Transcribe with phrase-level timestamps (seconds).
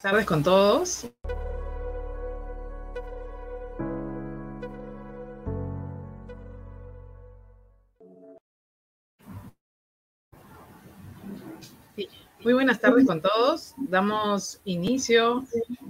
[0.00, 1.10] Buenas tardes con todos.
[12.44, 13.74] Muy buenas tardes con todos.
[13.76, 15.44] Damos inicio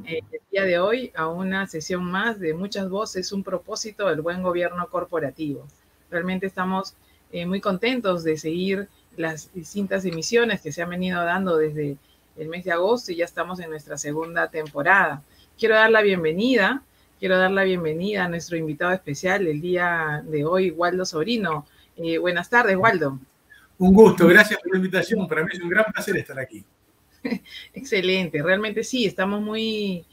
[0.07, 4.23] eh, el día de hoy a una sesión más de muchas voces, un propósito del
[4.23, 5.67] buen gobierno corporativo.
[6.11, 6.95] Realmente estamos
[7.31, 8.89] eh, muy contentos de seguir
[9.19, 11.99] las distintas emisiones que se han venido dando desde
[12.39, 15.23] el mes de agosto y ya estamos en nuestra segunda temporada.
[15.59, 16.83] Quiero dar la bienvenida,
[17.19, 21.67] quiero dar la bienvenida a nuestro invitado especial el día de hoy, Waldo Sobrino.
[21.97, 23.19] Eh, buenas tardes, Waldo.
[23.79, 25.27] Un gusto, gracias por la invitación.
[25.27, 26.65] Para mí es un gran placer estar aquí.
[27.75, 30.05] Excelente, realmente sí, estamos muy,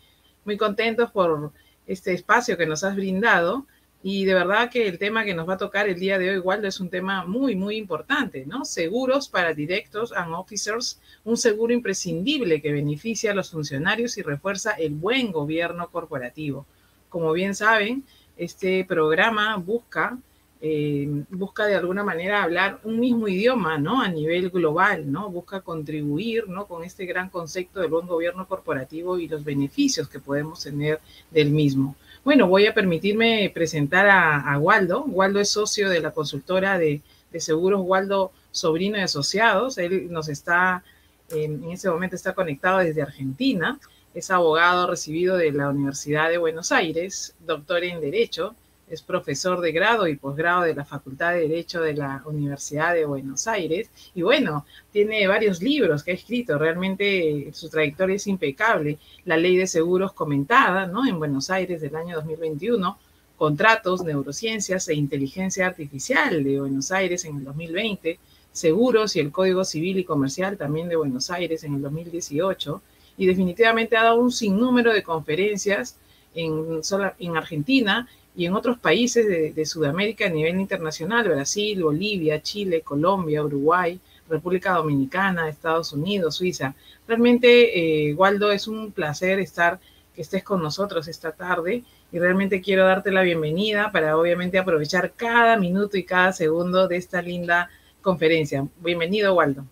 [0.43, 1.51] muy contentos por
[1.85, 3.67] este espacio que nos has brindado
[4.07, 6.37] y de verdad que el tema que nos va a tocar el día de hoy,
[6.37, 8.63] Waldo, es un tema muy, muy importante, ¿no?
[8.63, 14.73] Seguros para directos and officers, un seguro imprescindible que beneficia a los funcionarios y refuerza
[14.73, 16.67] el buen gobierno corporativo.
[17.09, 18.03] Como bien saben,
[18.37, 20.19] este programa busca
[20.61, 24.01] eh, busca de alguna manera hablar un mismo idioma, ¿no?
[24.03, 25.31] A nivel global, ¿no?
[25.31, 26.67] Busca contribuir, ¿no?
[26.67, 30.99] Con este gran concepto del buen gobierno corporativo y los beneficios que podemos tener
[31.31, 31.95] del mismo.
[32.25, 35.03] Bueno, voy a permitirme presentar a, Waldo.
[35.03, 37.01] Waldo es socio de la consultora de,
[37.37, 39.77] seguros Waldo Sobrino y Asociados.
[39.77, 40.83] Él nos está,
[41.29, 43.79] en ese momento está conectado desde Argentina.
[44.15, 48.55] Es abogado recibido de la Universidad de Buenos Aires, doctor en Derecho
[48.89, 53.05] es profesor de grado y posgrado de la Facultad de Derecho de la Universidad de
[53.05, 53.89] Buenos Aires.
[54.13, 58.99] Y bueno, tiene varios libros que ha escrito, realmente su trayectoria es impecable.
[59.25, 61.07] La ley de seguros comentada, ¿no?
[61.07, 62.97] En Buenos Aires del año 2021,
[63.37, 68.19] contratos, neurociencias e inteligencia artificial de Buenos Aires en el 2020,
[68.51, 72.81] seguros y el Código Civil y Comercial también de Buenos Aires en el 2018.
[73.17, 75.97] Y definitivamente ha dado un sinnúmero de conferencias
[76.35, 76.81] en,
[77.19, 83.43] en Argentina y en otros países de, Sudamérica a nivel internacional, Brasil, Bolivia, Chile, Colombia,
[83.43, 86.75] Uruguay, República Dominicana, Estados Unidos, Suiza.
[87.07, 89.79] Realmente, eh, Waldo, es un placer estar,
[90.13, 95.13] que estés con nosotros esta tarde y realmente quiero darte la bienvenida para obviamente aprovechar
[95.15, 97.69] cada minuto y cada segundo de esta linda
[98.01, 98.67] conferencia.
[98.79, 99.65] Bienvenido, Waldo.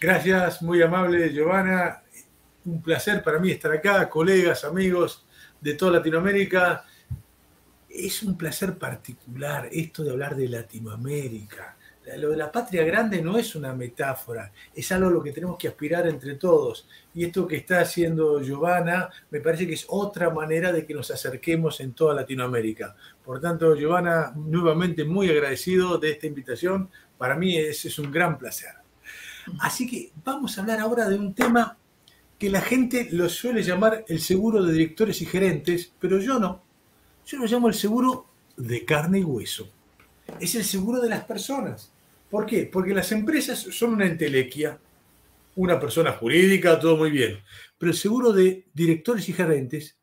[0.00, 2.02] Gracias, muy amable, Giovanna.
[2.64, 5.24] Un placer para mí estar acá, colegas, amigos
[5.60, 6.84] de toda Latinoamérica
[8.04, 11.76] es un placer particular esto de hablar de Latinoamérica.
[12.18, 15.58] Lo de la patria grande no es una metáfora, es algo a lo que tenemos
[15.58, 16.86] que aspirar entre todos.
[17.14, 21.10] Y esto que está haciendo Giovanna me parece que es otra manera de que nos
[21.10, 22.94] acerquemos en toda Latinoamérica.
[23.24, 26.90] Por tanto, Giovanna, nuevamente muy agradecido de esta invitación.
[27.18, 28.74] Para mí es, es un gran placer.
[29.58, 31.76] Así que vamos a hablar ahora de un tema
[32.38, 36.65] que la gente lo suele llamar el seguro de directores y gerentes, pero yo no.
[37.26, 38.26] Yo lo llamo el seguro
[38.56, 39.68] de carne y hueso.
[40.38, 41.92] Es el seguro de las personas.
[42.30, 42.70] ¿Por qué?
[42.72, 44.78] Porque las empresas son una entelequia,
[45.56, 47.40] una persona jurídica, todo muy bien.
[47.78, 49.96] Pero el seguro de directores y gerentes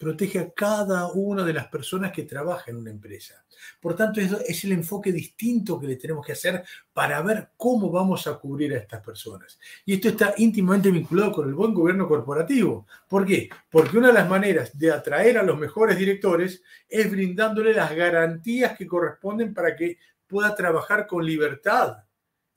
[0.00, 3.44] protege a cada una de las personas que trabajan en una empresa.
[3.78, 8.26] Por tanto, es, el enfoque distinto que le tenemos que hacer para ver cómo vamos
[8.26, 9.60] a cubrir a estas personas.
[9.84, 12.86] Y esto está íntimamente vinculado con el buen gobierno corporativo.
[13.06, 13.50] ¿Por qué?
[13.70, 18.78] Porque una de las maneras de atraer a los mejores directores es brindándole las garantías
[18.78, 21.98] que corresponden para que pueda trabajar con libertad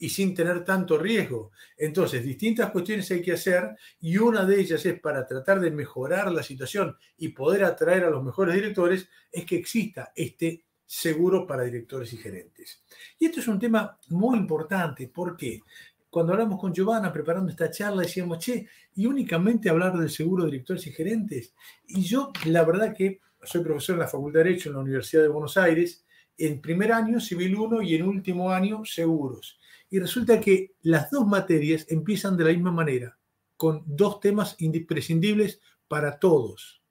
[0.04, 1.52] y sin tener tanto riesgo.
[1.78, 6.30] Entonces, distintas cuestiones hay que hacer y una de ellas es para tratar de mejorar
[6.30, 11.64] la situación y poder atraer a los mejores directores, es que exista este seguro para
[11.64, 12.84] directores y gerentes.
[13.18, 15.62] Y esto es un tema muy importante porque
[16.10, 20.52] cuando hablamos con Giovanna preparando esta charla decíamos, che, y únicamente hablar del seguro de
[20.52, 21.54] directores y gerentes.
[21.88, 25.22] Y yo, la verdad que soy profesor en la Facultad de Derecho en la Universidad
[25.22, 26.04] de Buenos Aires,
[26.38, 29.62] en primer año Civil 1 y en último año Seguros.
[29.94, 33.16] Y resulta que las dos materias empiezan de la misma manera,
[33.56, 36.82] con dos temas imprescindibles para todos,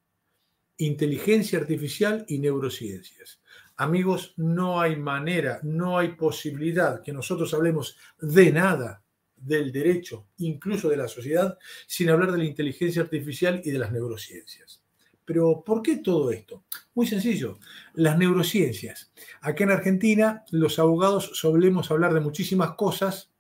[0.77, 3.43] inteligencia artificial y neurociencias.
[3.75, 9.03] Amigos, no hay manera, no hay posibilidad que nosotros hablemos de nada
[9.35, 11.59] del derecho, incluso de la sociedad,
[11.89, 14.82] sin hablar de la inteligencia artificial y de las neurociencias.
[15.25, 16.65] Pero ¿por qué todo esto?
[16.95, 17.59] Muy sencillo,
[17.95, 19.13] las neurociencias.
[19.41, 23.33] Acá en Argentina los abogados solemos hablar de muchísimas cosas,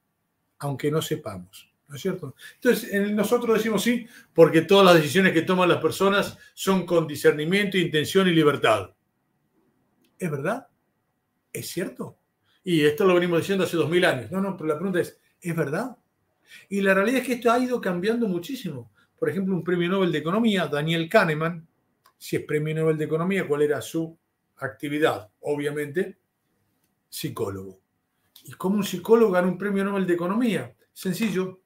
[0.58, 1.73] aunque no sepamos.
[1.88, 2.34] ¿No es cierto?
[2.55, 7.76] Entonces, nosotros decimos sí, porque todas las decisiones que toman las personas son con discernimiento,
[7.76, 8.94] intención y libertad.
[10.19, 10.69] ¿Es verdad?
[11.52, 12.17] ¿Es cierto?
[12.64, 14.31] Y esto lo venimos diciendo hace dos mil años.
[14.31, 15.96] No, no, pero la pregunta es, ¿es verdad?
[16.69, 18.90] Y la realidad es que esto ha ido cambiando muchísimo.
[19.19, 21.69] por ejemplo, un premio Nobel de Economía, Daniel Kahneman,
[22.22, 24.16] si es premio Nobel de Economía, ¿cuál era su
[24.58, 25.28] actividad?
[25.40, 26.20] Obviamente,
[27.08, 27.80] psicólogo.
[28.44, 30.72] ¿Y cómo un psicólogo gana un premio Nobel de Economía?
[30.92, 31.62] Sencillo,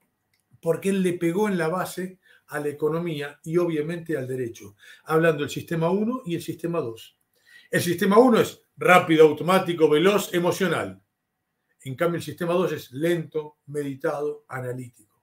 [0.62, 5.40] porque él le pegó en la base a la economía y obviamente al derecho, hablando
[5.40, 7.18] del sistema 1 y el sistema 2.
[7.70, 11.02] El sistema 1 es rápido, automático, veloz, emocional.
[11.82, 15.22] En cambio, el sistema 2 es lento, meditado, analítico.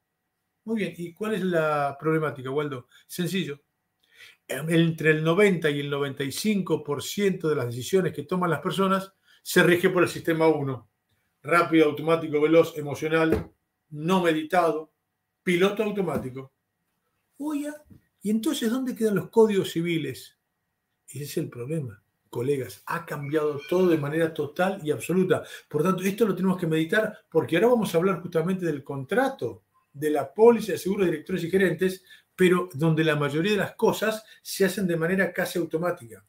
[0.65, 2.85] Muy bien, ¿y cuál es la problemática, Waldo?
[3.07, 3.59] Sencillo.
[4.47, 9.89] Entre el 90 y el 95% de las decisiones que toman las personas se rige
[9.89, 10.89] por el sistema 1.
[11.43, 13.51] Rápido, automático, veloz, emocional,
[13.89, 14.93] no meditado,
[15.43, 16.53] piloto automático.
[17.37, 17.71] Oye,
[18.21, 20.37] ¿y entonces dónde quedan los códigos civiles?
[21.07, 22.81] Ese es el problema, colegas.
[22.87, 25.43] Ha cambiado todo de manera total y absoluta.
[25.67, 29.65] Por tanto, esto lo tenemos que meditar porque ahora vamos a hablar justamente del contrato,
[29.91, 32.03] de la póliza de seguros directores y gerentes,
[32.35, 36.25] pero donde la mayoría de las cosas se hacen de manera casi automática.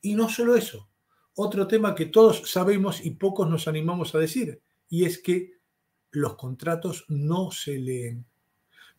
[0.00, 0.88] Y no solo eso,
[1.34, 5.52] otro tema que todos sabemos y pocos nos animamos a decir, y es que
[6.10, 8.26] los contratos no se leen.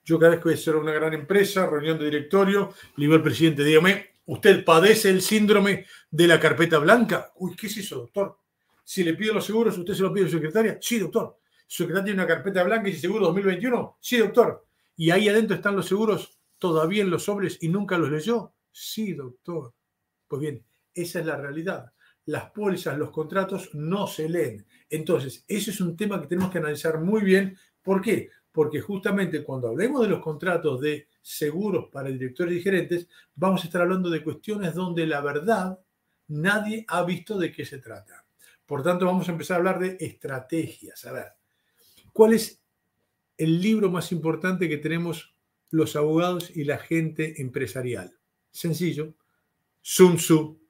[0.03, 3.15] Yo cada vez que voy a hacer una gran empresa, reunión de directorio, le digo
[3.15, 7.31] al presidente, dígame, ¿usted padece el síndrome de la carpeta blanca?
[7.35, 8.39] Uy, ¿qué es eso, doctor?
[8.83, 10.77] Si le pido los seguros, ¿usted se lo pide a su secretaria?
[10.81, 11.39] Sí, doctor.
[11.67, 13.97] ¿Su secretaria tiene una carpeta blanca y seguro 2021?
[14.01, 14.65] Sí, doctor.
[14.97, 18.53] ¿Y ahí adentro están los seguros todavía en los sobres y nunca los leyó?
[18.71, 19.73] Sí, doctor.
[20.29, 20.63] Pues bien,
[20.93, 21.91] esa es la realidad.
[22.27, 24.65] Las pólizas, los contratos no se leen.
[24.89, 27.57] Entonces, ese es un tema que tenemos que analizar muy bien.
[27.81, 28.29] ¿Por qué?
[28.53, 33.65] porque justamente cuando hablemos de los contratos de seguros para directores y gerentes, vamos a
[33.65, 35.79] estar hablando de cuestiones donde la verdad
[36.27, 38.23] nadie ha visto de qué se trata.
[38.67, 41.03] Por tanto, vamos a empezar a hablar de estrategias.
[41.05, 41.33] A ver,
[42.13, 42.61] ¿cuál es
[43.37, 45.32] el libro más importante que tenemos
[45.73, 48.15] los abogados y la gente empresarial?
[48.51, 49.15] Sencillo,
[49.81, 50.61] Sun Tzu,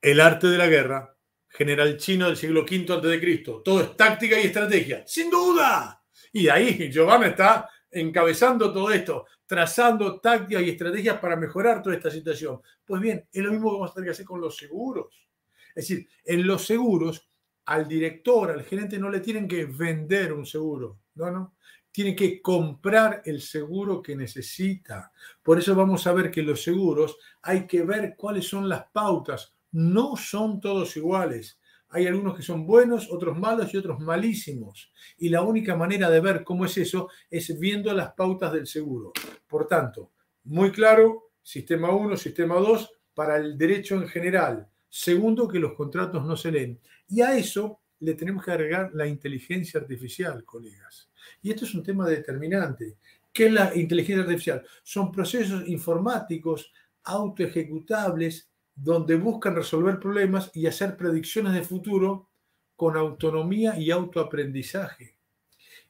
[0.00, 1.14] El arte de la guerra,
[1.46, 3.44] general chino del siglo V a.C.
[3.62, 6.02] Todo es táctica y estrategia, sin duda.
[6.32, 12.10] Y ahí Giovanna está encabezando todo esto, trazando tácticas y estrategias para mejorar toda esta
[12.10, 12.60] situación.
[12.82, 15.28] Pues bien, es lo mismo que vamos a tener que hacer con los seguros.
[15.74, 17.28] Es decir, en los seguros,
[17.66, 21.56] al director, al gerente, no le tienen que vender un seguro, no, no.
[21.94, 25.12] Tienen que comprar el seguro que necesita.
[25.44, 29.54] Por eso vamos a ver que los seguros hay que ver cuáles son las pautas.
[29.70, 31.60] No son todos iguales.
[31.90, 34.92] Hay algunos que son buenos, otros malos y otros malísimos.
[35.18, 39.12] Y la única manera de ver cómo es eso es viendo las pautas del seguro.
[39.46, 40.10] Por tanto,
[40.42, 44.68] muy claro, sistema 1, sistema 2, para el derecho en general.
[44.88, 46.80] Segundo, que los contratos no se leen.
[47.06, 51.08] Y a eso le tenemos que agregar la inteligencia artificial, colegas.
[51.44, 52.96] Y esto es un tema determinante.
[53.30, 54.64] ¿Qué es la inteligencia artificial?
[54.82, 56.72] Son procesos informáticos
[57.04, 62.30] autoejecutables donde buscan resolver problemas y hacer predicciones de futuro
[62.76, 65.16] con autonomía y autoaprendizaje.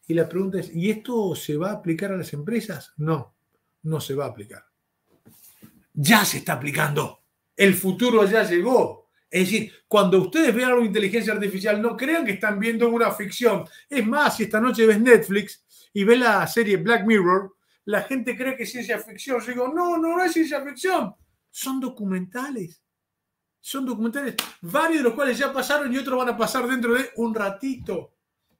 [0.09, 2.93] Y la pregunta es, ¿y esto se va a aplicar a las empresas?
[2.97, 3.33] No,
[3.85, 4.65] no se va a aplicar.
[5.93, 7.21] Ya se está aplicando.
[7.57, 9.04] El futuro ya llegó.
[9.31, 13.65] Es decir, cuando ustedes vean una inteligencia artificial, no crean que están viendo una ficción.
[13.89, 17.53] Es más, si esta noche ves Netflix y ves la serie Black Mirror,
[17.87, 19.41] la gente cree que es ciencia ficción.
[19.41, 21.15] Yo digo, no, no, no es ciencia ficción
[21.55, 22.83] son documentales.
[23.61, 27.11] Son documentales, varios de los cuales ya pasaron y otros van a pasar dentro de
[27.17, 28.13] un ratito.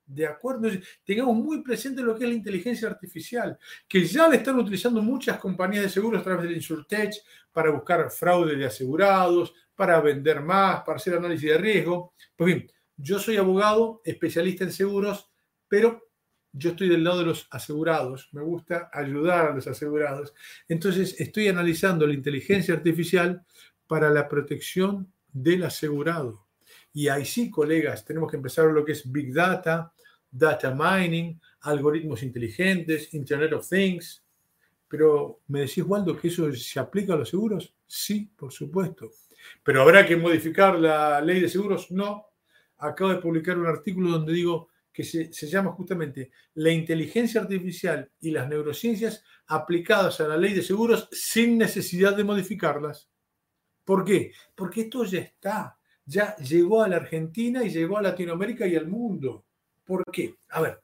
[0.07, 0.69] ¿De acuerdo?
[1.05, 5.39] Tengamos muy presente lo que es la inteligencia artificial, que ya la están utilizando muchas
[5.39, 7.15] compañías de seguros a través del InsurTech
[7.53, 12.15] para buscar fraude de asegurados, para vender más, para hacer análisis de riesgo.
[12.37, 15.31] Pues bien, yo soy abogado, especialista en seguros,
[15.69, 16.09] pero
[16.53, 20.33] yo estoy del lado de los asegurados, me gusta ayudar a los asegurados.
[20.69, 23.45] Entonces estoy analizando la inteligencia artificial
[23.89, 26.47] para la protección del asegurado.
[26.93, 29.93] Y ahí sí, colegas, tenemos que empezar lo que es Big Data,
[30.31, 34.25] Data Mining, algoritmos inteligentes, Internet of Things.
[34.87, 37.75] Pero, ¿me decís, Waldo, que eso se aplica a los seguros?
[37.85, 39.11] Sí, por supuesto.
[39.63, 41.91] ¿Pero habrá que modificar la ley de seguros?
[41.91, 42.27] No.
[42.79, 48.31] Acabo de publicar un artículo donde digo, que se, llama justamente la inteligencia artificial y
[48.31, 53.11] las neurociencias aplicadas a la ley de seguros sin necesidad de modificarlas.
[53.85, 54.31] ¿Por qué?
[54.55, 58.87] Porque esto ya está, ya llegó a la Argentina y llegó a Latinoamérica y al
[58.87, 59.45] mundo.
[59.85, 60.37] ¿Por qué?
[60.51, 60.81] A ver,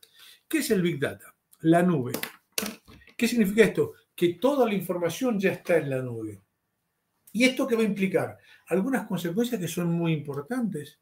[0.49, 1.33] ¿qué es el Big Data?
[1.61, 2.13] La nube.
[3.17, 3.93] ¿Qué significa esto?
[4.17, 6.43] Que toda la información ya está en la nube.
[7.33, 8.39] ¿Y esto qué va a implicar?
[8.69, 10.99] Algunas consecuencias que son muy importantes.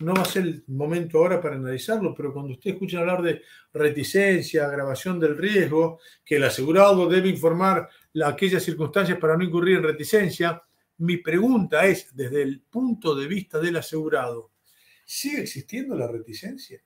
[0.00, 3.42] no va a ser el momento ahora para analizarlo, pero cuando usted escucha hablar de
[3.74, 7.88] reticencia, agravación del riesgo, que el asegurado debe informar
[8.24, 10.62] aquellas circunstancias para no incurrir en reticencia,
[10.98, 14.52] mi pregunta es, desde el punto de vista del asegurado,
[15.04, 16.82] ¿sigue existiendo la reticencia?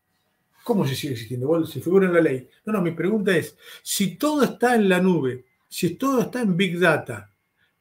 [0.64, 1.46] ¿Cómo se sigue existiendo?
[1.46, 2.48] Igual se figura en la ley.
[2.64, 6.56] No, no, mi pregunta es, si todo está en la nube, si todo está en
[6.56, 7.33] Big Data,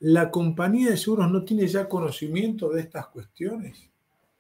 [0.04, 3.90] ¿la compañía de seguros no tiene ya conocimiento de estas cuestiones?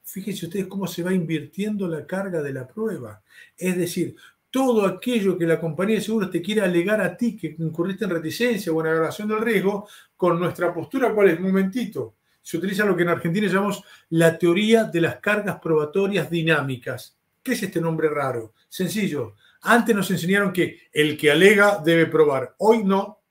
[0.03, 3.23] Fíjense ustedes cómo se va invirtiendo la carga de la prueba.
[3.57, 4.13] Es decir,
[4.51, 8.11] todo aquello que la compañía de seguros te quiere alegar a ti que incurriste en
[8.11, 11.39] reticencia o en agravación del riesgo, con nuestra postura, ¿cuál es?
[11.39, 12.15] Momentito.
[12.41, 17.17] Se utiliza lo que en Argentina llamamos la teoría de las cargas probatorias dinámicas.
[17.41, 18.53] ¿Qué es este nombre raro?
[18.67, 19.35] Sencillo.
[19.61, 22.53] Antes nos enseñaron que el que alega debe probar.
[22.57, 23.22] Hoy no.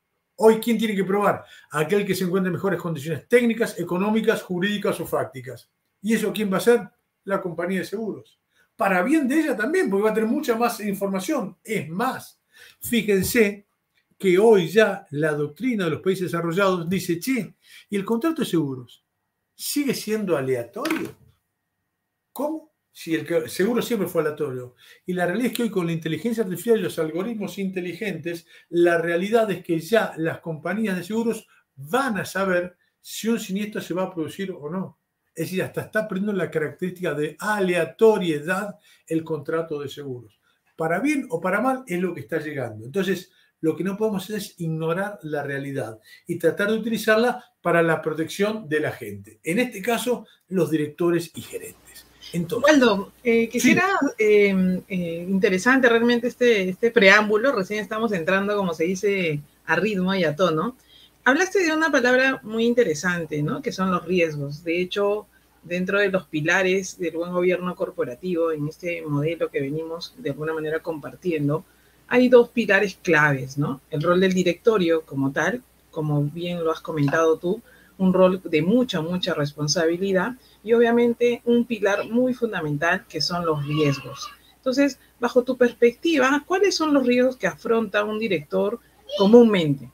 [0.44, 1.44] Hoy, ¿quién tiene que probar?
[1.70, 5.70] Aquel que se encuentre en mejores condiciones técnicas, económicas, jurídicas o fácticas.
[6.00, 6.80] ¿Y eso quién va a ser?
[7.22, 8.40] La compañía de seguros.
[8.74, 11.56] Para bien de ella también, porque va a tener mucha más información.
[11.62, 12.42] Es más,
[12.80, 13.68] fíjense
[14.18, 17.54] que hoy ya la doctrina de los países desarrollados dice, che,
[17.88, 19.06] ¿y el contrato de seguros
[19.54, 21.14] sigue siendo aleatorio?
[22.32, 22.71] ¿Cómo?
[22.92, 24.74] Si el seguro siempre fue aleatorio.
[25.06, 28.98] Y la realidad es que hoy con la inteligencia artificial y los algoritmos inteligentes, la
[28.98, 33.94] realidad es que ya las compañías de seguros van a saber si un siniestro se
[33.94, 34.98] va a producir o no.
[35.34, 40.38] Es decir, hasta está perdiendo la característica de aleatoriedad el contrato de seguros.
[40.76, 42.84] Para bien o para mal es lo que está llegando.
[42.84, 47.82] Entonces, lo que no podemos hacer es ignorar la realidad y tratar de utilizarla para
[47.82, 49.40] la protección de la gente.
[49.42, 51.81] En este caso, los directores y gerentes.
[52.32, 53.86] Entonces, Waldo, eh, quisiera,
[54.18, 60.14] em, eh, interesante realmente este, este preámbulo, recién estamos entrando, como se dice, a ritmo
[60.14, 60.76] y a tono.
[61.24, 63.62] Hablaste de una palabra muy interesante, ¿no?
[63.62, 64.64] Que son los riesgos.
[64.64, 65.26] De hecho,
[65.62, 70.54] dentro de los pilares del buen gobierno corporativo, en este modelo que venimos de alguna
[70.54, 71.64] manera compartiendo,
[72.08, 73.80] hay dos pilares claves, ¿no?
[73.90, 77.62] El rol del directorio como tal, como bien lo has comentado tú,
[78.02, 80.32] un rol de mucha, mucha responsabilidad
[80.64, 84.28] y obviamente un pilar muy fundamental que son los riesgos.
[84.56, 88.78] Entonces, bajo tu perspectiva, ¿cuáles son los riesgos que afronta un director
[89.16, 89.90] comúnmente?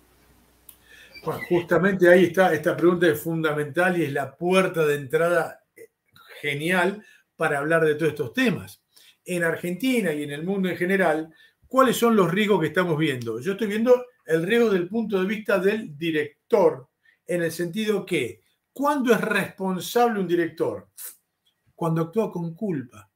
[1.51, 5.89] justamente ahí está, esta pregunta es fundamental y es la puerta de entrada eh,
[6.41, 7.05] genial
[7.37, 8.83] para hablar de todos estos temas.
[9.27, 11.31] En Argentina y en el mundo en general,
[11.67, 13.41] ¿cuáles son los riesgos que estamos viendo?
[13.41, 16.89] Yo estoy viendo el riesgo del punto de vista del director,
[17.29, 18.43] en el sentido que,
[18.73, 20.89] ¿cuándo es responsable un director?
[21.77, 23.09] Cuando actúa con culpa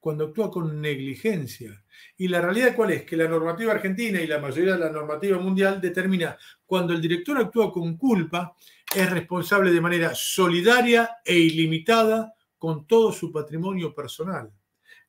[0.00, 1.84] cuando actúa con negligencia.
[2.16, 3.04] Y la realidad cuál es?
[3.04, 7.38] Que la normativa argentina y la mayoría de la normativa mundial determina cuando el director
[7.38, 8.54] actúa con culpa,
[8.94, 14.50] es responsable de manera solidaria e ilimitada con todo su patrimonio personal.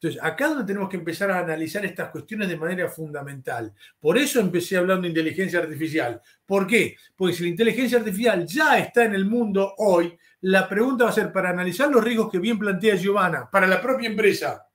[0.01, 3.73] Entonces, acá es donde tenemos que empezar a analizar estas cuestiones de manera fundamental.
[3.99, 6.21] Por eso empecé hablando de inteligencia artificial.
[6.45, 6.95] ¿Por qué?
[7.17, 11.13] Porque si la inteligencia artificial ya está en el mundo hoy, la pregunta va a
[11.13, 14.65] ser para analizar los riesgos que bien plantea Giovanna para la propia empresa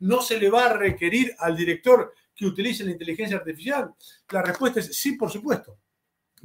[0.00, 3.94] no se le va a requerir al director que utilice la inteligencia artificial?
[4.30, 5.78] La respuesta es sí, por supuesto.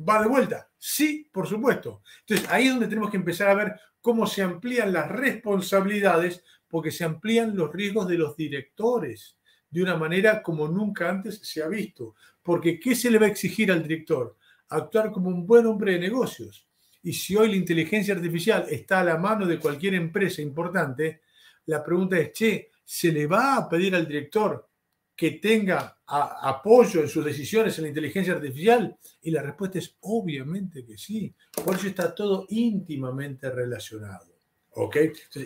[0.08, 2.02] Va de vuelta, sí, por supuesto.
[2.22, 6.90] Entonces, ahí es donde tenemos que empezar a ver cómo se amplían las responsabilidades, porque
[6.90, 9.38] se amplían los riesgos de los directores
[9.70, 12.16] de una manera como nunca antes se ha visto.
[12.42, 14.38] Porque, ¿qué se le va a exigir al director?
[14.70, 16.68] Actuar como un buen hombre de negocios.
[17.04, 21.22] Y si hoy la inteligencia artificial está a la mano de cualquier empresa importante,
[21.66, 24.70] la pregunta es, che, ¿se le va a pedir al director
[25.16, 28.98] que tenga apoyo en sus decisiones en la inteligencia artificial?
[29.22, 31.34] Y la respuesta es obviamente que sí.
[31.64, 34.31] Por eso está todo íntimamente relacionado.
[34.74, 34.96] ¿Ok?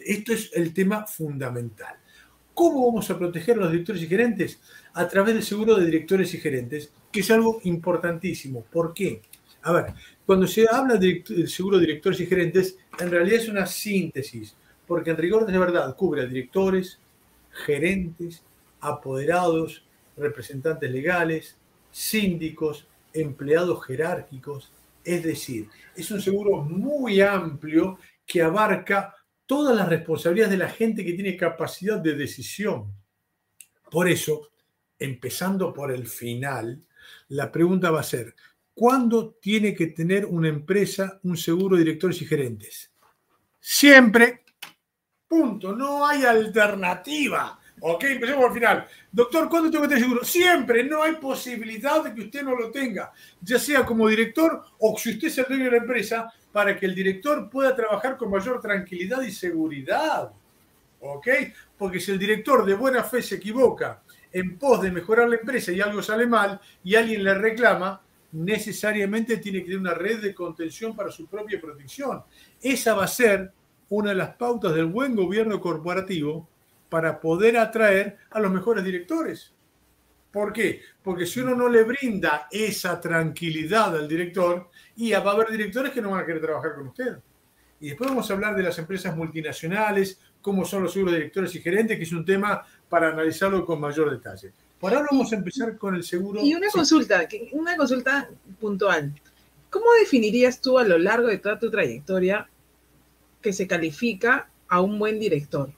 [0.05, 1.95] esto es el tema fundamental.
[2.53, 4.61] ¿Cómo vamos a proteger a los directores y gerentes?
[4.93, 8.63] A través del seguro de directores y gerentes, que es algo importantísimo.
[8.63, 9.21] ¿Por qué?
[9.63, 9.93] A ver,
[10.25, 14.55] cuando se habla del seguro de directores y gerentes, en realidad es una síntesis,
[14.87, 16.99] porque en rigor de verdad cubre a directores,
[17.51, 18.43] gerentes,
[18.79, 19.83] apoderados,
[20.15, 21.57] representantes legales,
[21.91, 24.71] síndicos, empleados jerárquicos.
[25.03, 29.15] Es decir, es un seguro muy amplio que abarca
[29.45, 32.93] todas las responsabilidades de la gente que tiene capacidad de decisión.
[33.91, 34.49] Por eso,
[34.97, 36.81] empezando por el final,
[37.29, 38.35] la pregunta va a ser,
[38.73, 42.91] ¿cuándo tiene que tener una empresa un seguro de directores y gerentes?
[43.59, 44.45] Siempre
[45.27, 45.75] Punto.
[45.75, 47.59] No hay alternativa.
[47.81, 48.87] Ok, empecemos por el final.
[49.11, 50.23] Doctor, ¿cuándo tengo que tener seguro?
[50.23, 54.97] Siempre, no hay posibilidad de que usted no lo tenga, ya sea como director o
[54.97, 58.31] si usted es el dueño de la empresa, para que el director pueda trabajar con
[58.31, 60.31] mayor tranquilidad y seguridad.
[61.01, 61.27] ¿Ok?
[61.77, 65.73] Porque si el director de buena fe se equivoca en pos de mejorar la empresa
[65.73, 70.33] y algo sale mal y alguien le reclama, necesariamente tiene que tener una red de
[70.33, 72.23] contención para su propia protección.
[72.61, 73.51] Esa va a ser
[73.89, 76.47] una de las pautas del buen gobierno corporativo
[76.87, 79.53] para poder atraer a los mejores directores.
[80.35, 80.81] ¿Por qué?
[81.01, 85.93] Porque si uno no le brinda esa tranquilidad al director, y va a haber directores
[85.93, 87.19] que no van a querer trabajar con usted.
[87.79, 91.61] Y después vamos a hablar de las empresas multinacionales, cómo son los seguros directores y
[91.61, 94.51] gerentes, que es un tema para analizarlo con mayor detalle.
[94.77, 96.41] Por ahora vamos a empezar con el seguro.
[96.43, 99.13] Y una consulta, una consulta puntual.
[99.69, 102.49] ¿Cómo definirías tú a lo largo de toda tu trayectoria
[103.41, 105.71] que se califica a un buen director?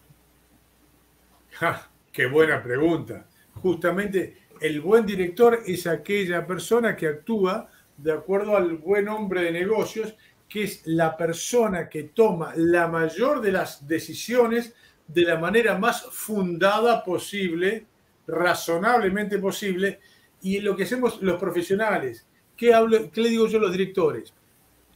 [1.52, 3.28] Ja, ¡Qué buena pregunta!
[3.62, 9.52] Justamente el buen director es aquella persona que actúa de acuerdo al buen hombre de
[9.52, 10.16] negocios,
[10.48, 14.74] que es la persona que toma la mayor de las decisiones
[15.08, 17.86] de la manera más fundada posible,
[18.28, 20.00] razonablemente posible,
[20.42, 22.28] y lo que hacemos los profesionales.
[22.56, 22.72] ¿Qué,
[23.16, 24.34] le digo yo a los directores?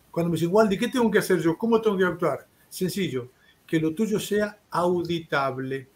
[0.10, 1.58] Cuando me dicen, Waldi, ¿qué tengo que hacer yo?
[1.58, 2.48] ¿Cómo tengo que actuar?
[2.68, 3.32] Sencillo,
[3.66, 5.88] que lo tuyo sea auditable.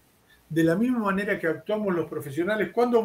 [0.47, 2.99] De la misma manera que actuamos los profesionales, cuando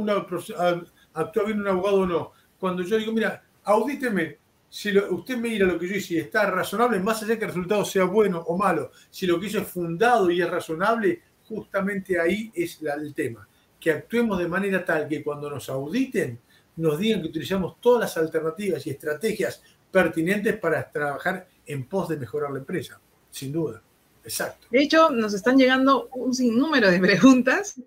[1.15, 2.33] actúa bien un abogado o no?
[2.59, 6.49] Cuando yo digo, mira, audíteme, si usted me mira lo que yo hice y está
[6.51, 9.67] razonable, más allá que el resultado sea bueno o malo, si lo que hizo es
[9.67, 13.49] fundado y es razonable, justamente ahí es el tema.
[13.81, 16.39] Que actuemos de manera tal que cuando nos auditen,
[16.77, 22.17] nos digan que utilizamos todas las alternativas y estrategias pertinentes para trabajar en pos de
[22.17, 23.83] mejorar la empresa, sin duda.
[24.25, 24.67] Exacto.
[24.71, 27.81] De hecho, nos están llegando un sinnúmero de preguntas.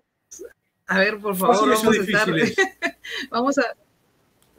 [0.86, 2.26] A ver, por favor, vamos a,
[3.30, 3.64] vamos a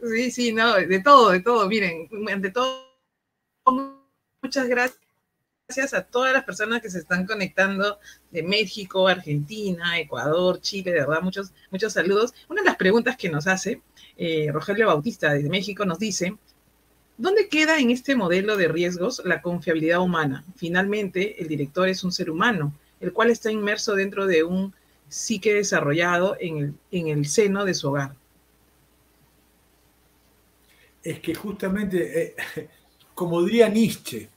[0.05, 1.67] Sí, sí, no, de todo, de todo.
[1.67, 2.85] Miren, ante todo,
[4.41, 10.91] muchas gracias a todas las personas que se están conectando de México, Argentina, Ecuador, Chile,
[10.91, 12.33] de verdad, muchos, muchos saludos.
[12.49, 13.81] Una de las preguntas que nos hace
[14.15, 16.37] eh, Rogelio Bautista desde México nos dice,
[17.17, 20.43] ¿dónde queda en este modelo de riesgos la confiabilidad humana?
[20.55, 24.73] Finalmente, el director es un ser humano, el cual está inmerso dentro de un
[25.07, 28.15] psique desarrollado en el, en el seno de su hogar
[31.05, 32.35] es que justamente, eh,
[33.13, 34.27] como diría Nietzsche,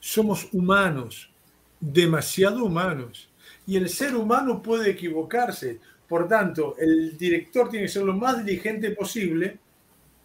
[0.00, 1.30] somos humanos,
[1.80, 3.30] demasiado humanos,
[3.66, 5.78] y el ser humano puede equivocarse.
[6.08, 9.56] Por tanto, el director tiene que ser lo más diligente posible,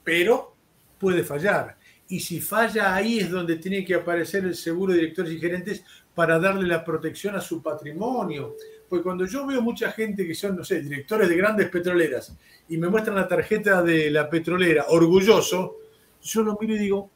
[0.03, 0.55] pero
[0.99, 1.77] puede fallar.
[2.09, 5.83] Y si falla ahí es donde tiene que aparecer el seguro de directores y gerentes
[6.15, 8.55] para darle la protección a su patrimonio,
[8.87, 12.35] porque cuando yo veo mucha gente que son, no sé, directores de grandes petroleras
[12.69, 15.75] y me muestran la tarjeta de la petrolera, orgulloso,
[16.21, 17.09] yo lo miro y digo,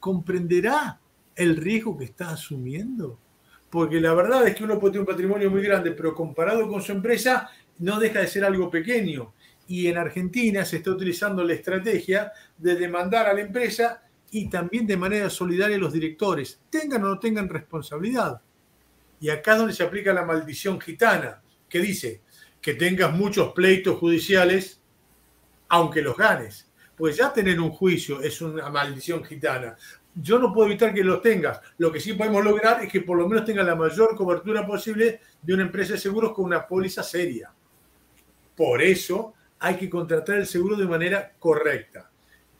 [0.00, 0.98] ¿comprenderá
[1.36, 3.18] el riesgo que está asumiendo?
[3.70, 6.80] Porque la verdad es que uno puede tener un patrimonio muy grande, pero comparado con
[6.80, 9.34] su empresa, no deja de ser algo pequeño.
[9.68, 14.86] Y en Argentina se está utilizando la estrategia de demandar a la empresa y también
[14.86, 18.40] de manera solidaria a los directores, tengan o no tengan responsabilidad.
[19.20, 22.22] Y acá es donde se aplica la maldición gitana, que dice
[22.60, 24.80] que tengas muchos pleitos judiciales,
[25.68, 26.70] aunque los ganes.
[26.96, 29.76] Pues ya tener un juicio es una maldición gitana.
[30.14, 31.60] Yo no puedo evitar que los tengas.
[31.78, 35.20] Lo que sí podemos lograr es que por lo menos tenga la mayor cobertura posible
[35.40, 37.52] de una empresa de seguros con una póliza seria.
[38.56, 42.10] Por eso hay que contratar el seguro de manera correcta.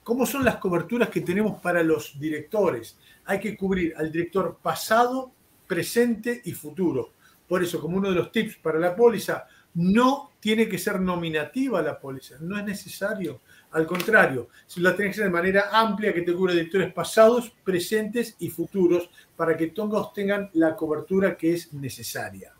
[0.03, 2.97] ¿Cómo son las coberturas que tenemos para los directores?
[3.25, 5.31] Hay que cubrir al director pasado,
[5.67, 7.13] presente y futuro.
[7.47, 11.81] Por eso, como uno de los tips para la póliza, no tiene que ser nominativa
[11.81, 13.41] la póliza, no es necesario.
[13.71, 18.35] Al contrario, la tiene que ser de manera amplia que te cubre directores pasados, presentes
[18.39, 22.53] y futuros para que todos tengan la cobertura que es necesaria.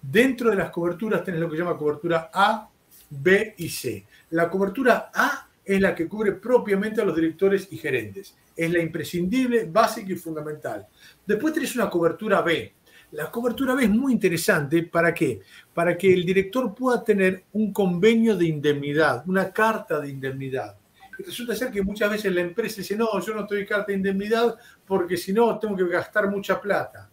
[0.00, 2.68] Dentro de las coberturas tenés lo que se llama cobertura A,
[3.12, 4.06] B y C.
[4.30, 8.34] La cobertura A es la que cubre propiamente a los directores y gerentes.
[8.56, 10.86] Es la imprescindible, básica y fundamental.
[11.26, 12.74] Después tenés una cobertura B.
[13.12, 14.82] La cobertura B es muy interesante.
[14.84, 15.40] ¿Para qué?
[15.74, 20.76] Para que el director pueda tener un convenio de indemnidad, una carta de indemnidad.
[21.18, 24.56] Resulta ser que muchas veces la empresa dice, no, yo no estoy carta de indemnidad
[24.86, 27.10] porque si no tengo que gastar mucha plata.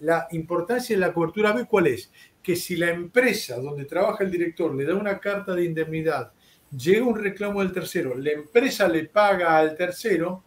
[0.00, 2.10] La importancia de la cobertura B, ¿cuál es?
[2.44, 6.32] Que si la empresa donde trabaja el director le da una carta de indemnidad
[6.76, 10.44] llega un reclamo del tercero, la empresa le paga al tercero,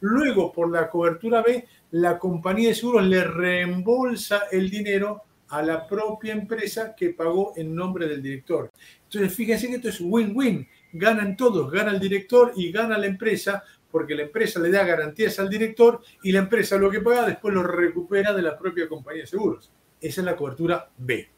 [0.00, 5.86] luego por la cobertura B, la compañía de seguros le reembolsa el dinero a la
[5.86, 8.72] propia empresa que pagó en nombre del director.
[9.04, 10.66] Entonces, fíjense que esto es win-win.
[10.92, 15.38] Ganan todos, gana el director y gana la empresa, porque la empresa le da garantías
[15.38, 19.22] al director y la empresa lo que paga después lo recupera de la propia compañía
[19.22, 19.70] de seguros.
[20.00, 21.28] Esa es la cobertura B.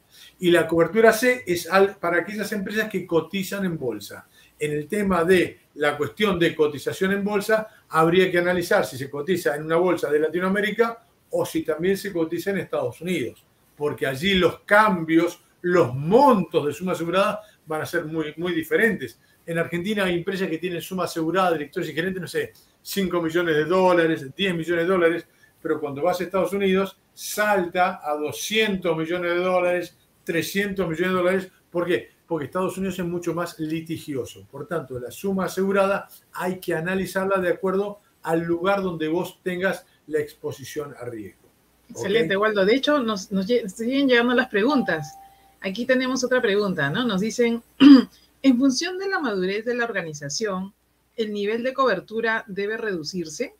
[0.40, 1.68] Y la cobertura C es
[2.00, 4.26] para aquellas empresas que cotizan en bolsa.
[4.58, 9.08] En el tema de la cuestión de cotización en bolsa, habría que analizar si se
[9.08, 13.44] cotiza en una bolsa de Latinoamérica o si también se cotiza en Estados Unidos,
[13.76, 19.20] porque allí los cambios, los montos de suma asegurada van a ser muy, muy diferentes.
[19.46, 23.56] En Argentina hay empresas que tienen suma asegurada, directores y gerentes, no sé, 5 millones
[23.56, 25.26] de dólares, 10 millones de dólares,
[25.60, 31.16] pero cuando vas a Estados Unidos salta a 200 millones de dólares, 300 millones de
[31.16, 31.52] dólares.
[31.70, 32.10] ¿Por qué?
[32.26, 34.46] Porque Estados Unidos es mucho más litigioso.
[34.50, 39.86] Por tanto, la suma asegurada hay que analizarla de acuerdo al lugar donde vos tengas
[40.06, 41.48] la exposición a riesgo.
[41.90, 42.64] Excelente, Waldo.
[42.64, 45.14] De hecho, nos, nos siguen llegando las preguntas.
[45.60, 47.04] Aquí tenemos otra pregunta, ¿no?
[47.04, 47.62] Nos dicen,
[48.42, 50.74] en función de la madurez de la organización,
[51.16, 53.54] ¿el nivel de cobertura debe reducirse?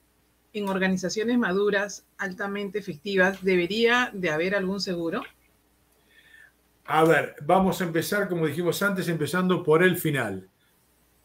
[0.52, 5.22] En organizaciones maduras, altamente efectivas, ¿debería de haber algún seguro?
[6.86, 10.48] A ver, vamos a empezar, como dijimos antes, empezando por el final.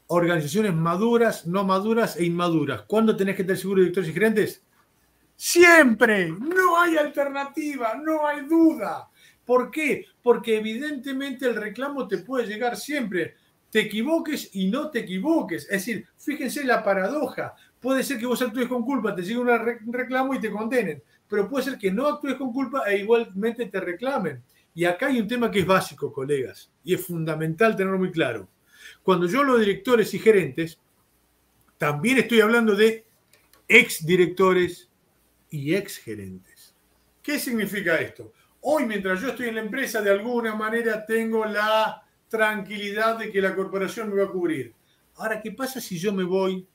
[0.07, 2.81] Organizaciones maduras, no maduras e inmaduras.
[2.81, 4.63] ¿Cuándo tenés que tener seguro de directores y gerentes?
[5.37, 6.29] Siempre.
[6.29, 9.09] No hay alternativa, no hay duda.
[9.45, 10.05] ¿Por qué?
[10.21, 13.35] Porque evidentemente el reclamo te puede llegar siempre.
[13.69, 15.63] Te equivoques y no te equivoques.
[15.63, 17.55] Es decir, fíjense la paradoja.
[17.83, 21.03] Puede ser que vos actúes con culpa, te llegue un reclamo y te condenen.
[21.27, 24.41] Pero puede ser que no actúes con culpa e igualmente te reclamen.
[24.73, 28.47] Y acá hay un tema que es básico, colegas, y es fundamental tenerlo muy claro.
[29.03, 30.79] Cuando yo hablo de directores y gerentes,
[31.77, 33.05] también estoy hablando de
[33.67, 34.89] ex directores
[35.49, 36.73] y ex gerentes.
[37.21, 38.31] ¿Qué significa esto?
[38.61, 43.41] Hoy, mientras yo estoy en la empresa, de alguna manera tengo la tranquilidad de que
[43.41, 44.73] la corporación me va a cubrir.
[45.15, 46.65] Ahora, ¿qué pasa si yo me voy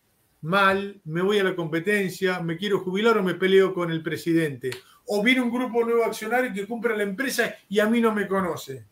[0.42, 4.70] mal, me voy a la competencia, me quiero jubilar o me peleo con el presidente?
[5.08, 8.28] o viene un grupo nuevo accionario que compra la empresa y a mí no me
[8.28, 8.84] conoce.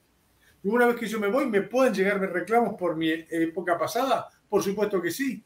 [0.65, 4.29] Una vez que yo me voy, ¿me pueden llegar reclamos por mi época pasada?
[4.49, 5.45] Por supuesto que sí.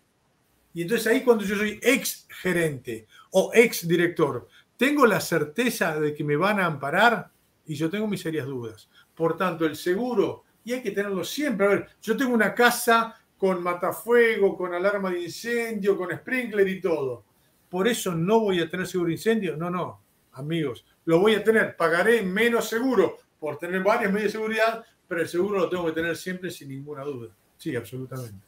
[0.73, 6.15] Y entonces ahí cuando yo soy ex gerente o ex director, tengo la certeza de
[6.15, 7.31] que me van a amparar
[7.67, 8.89] y yo tengo mis serias dudas.
[9.15, 11.67] Por tanto, el seguro, y hay que tenerlo siempre.
[11.67, 16.81] A ver, yo tengo una casa con matafuego, con alarma de incendio, con sprinkler y
[16.81, 17.25] todo.
[17.69, 19.57] ¿Por eso no voy a tener seguro incendio?
[19.57, 20.01] No, no
[20.33, 25.23] amigos, lo voy a tener, pagaré menos seguro por tener varias medidas de seguridad, pero
[25.23, 27.31] el seguro lo tengo que tener siempre sin ninguna duda.
[27.57, 28.39] Sí, absolutamente.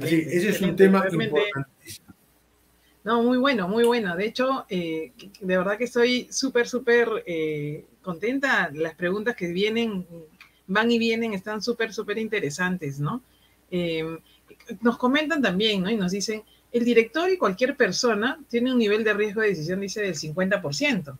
[0.00, 2.06] Así, ese es un tema importantísimo.
[3.04, 4.16] No, muy bueno, muy bueno.
[4.16, 8.68] De hecho, eh, de verdad que estoy súper, súper eh, contenta.
[8.72, 10.04] Las preguntas que vienen,
[10.66, 13.22] van y vienen, están súper, súper interesantes, ¿no?
[13.70, 14.18] Eh,
[14.80, 15.90] nos comentan también, ¿no?
[15.90, 19.80] Y nos dicen, el director y cualquier persona tiene un nivel de riesgo de decisión,
[19.80, 21.16] dice, del 50%.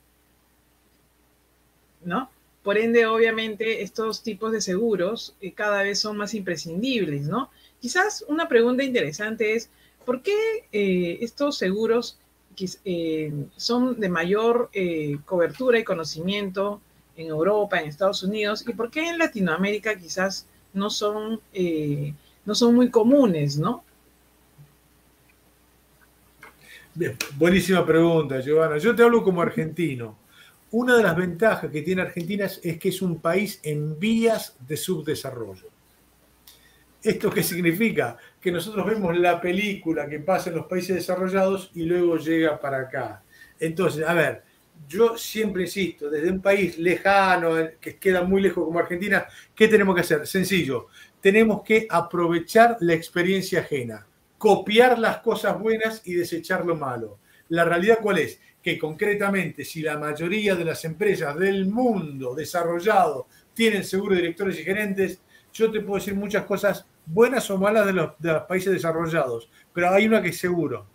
[2.04, 2.30] ¿No?
[2.66, 7.48] Por ende, obviamente, estos tipos de seguros eh, cada vez son más imprescindibles, ¿no?
[7.80, 9.70] Quizás una pregunta interesante es,
[10.04, 12.18] ¿por qué eh, estos seguros
[12.84, 14.70] eh, son de mayor
[15.26, 16.80] cobertura y conocimiento
[17.16, 21.40] en Europa, en Estados Unidos, y por qué en Latinoamérica quizás no son,
[22.46, 23.84] no son muy comunes, ¿no?
[27.36, 28.78] buenísima pregunta, Giovanna.
[28.78, 30.16] Yo te hablo como argentino.
[30.70, 34.76] Una de las ventajas que tiene Argentina es que es un país en vías de
[34.76, 35.68] subdesarrollo.
[37.02, 38.16] ¿Esto qué significa?
[38.40, 42.78] Que nosotros vemos la película que pasa en los países desarrollados y luego llega para
[42.78, 43.22] acá.
[43.60, 44.42] Entonces, a ver,
[44.88, 49.94] yo siempre insisto, desde un país lejano, que queda muy lejos como Argentina, ¿qué tenemos
[49.94, 50.26] que hacer?
[50.26, 50.88] Sencillo,
[51.20, 54.06] tenemos que aprovechar la experiencia ajena
[54.38, 57.18] copiar las cosas buenas y desechar lo malo.
[57.48, 58.40] La realidad cuál es?
[58.62, 64.58] Que concretamente si la mayoría de las empresas del mundo desarrollado tienen seguro de directores
[64.58, 65.20] y gerentes,
[65.52, 69.48] yo te puedo decir muchas cosas buenas o malas de los, de los países desarrollados,
[69.72, 70.86] pero hay una que es seguro,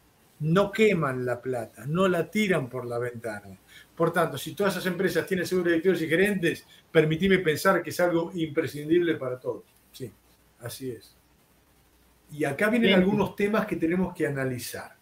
[0.41, 3.57] no queman la plata, no la tiran por la ventana.
[3.95, 7.91] Por tanto, si todas esas empresas tienen seguro de directores y gerentes, permitime pensar que
[7.91, 9.70] es algo imprescindible para todos.
[9.91, 10.11] Sí,
[10.59, 11.15] así es.
[12.31, 14.95] Y acá vienen algunos temas que tenemos que analizar.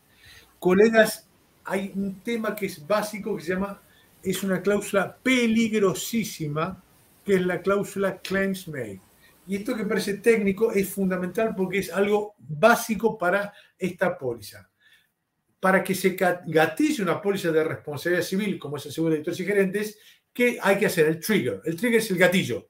[0.58, 1.28] Colegas,
[1.64, 3.82] hay un tema que es básico que se llama,
[4.24, 6.84] es una cláusula peligrosísima,
[7.24, 9.00] que es la cláusula claims made.
[9.48, 14.70] Y esto que parece técnico es fundamental porque es algo básico para esta póliza.
[15.60, 16.12] Para que se
[16.48, 20.00] gatille una póliza de responsabilidad civil, como es el seguro de editores y gerentes,
[20.34, 21.08] ¿qué hay que hacer?
[21.08, 21.62] El trigger.
[21.66, 22.69] El trigger es el gatillo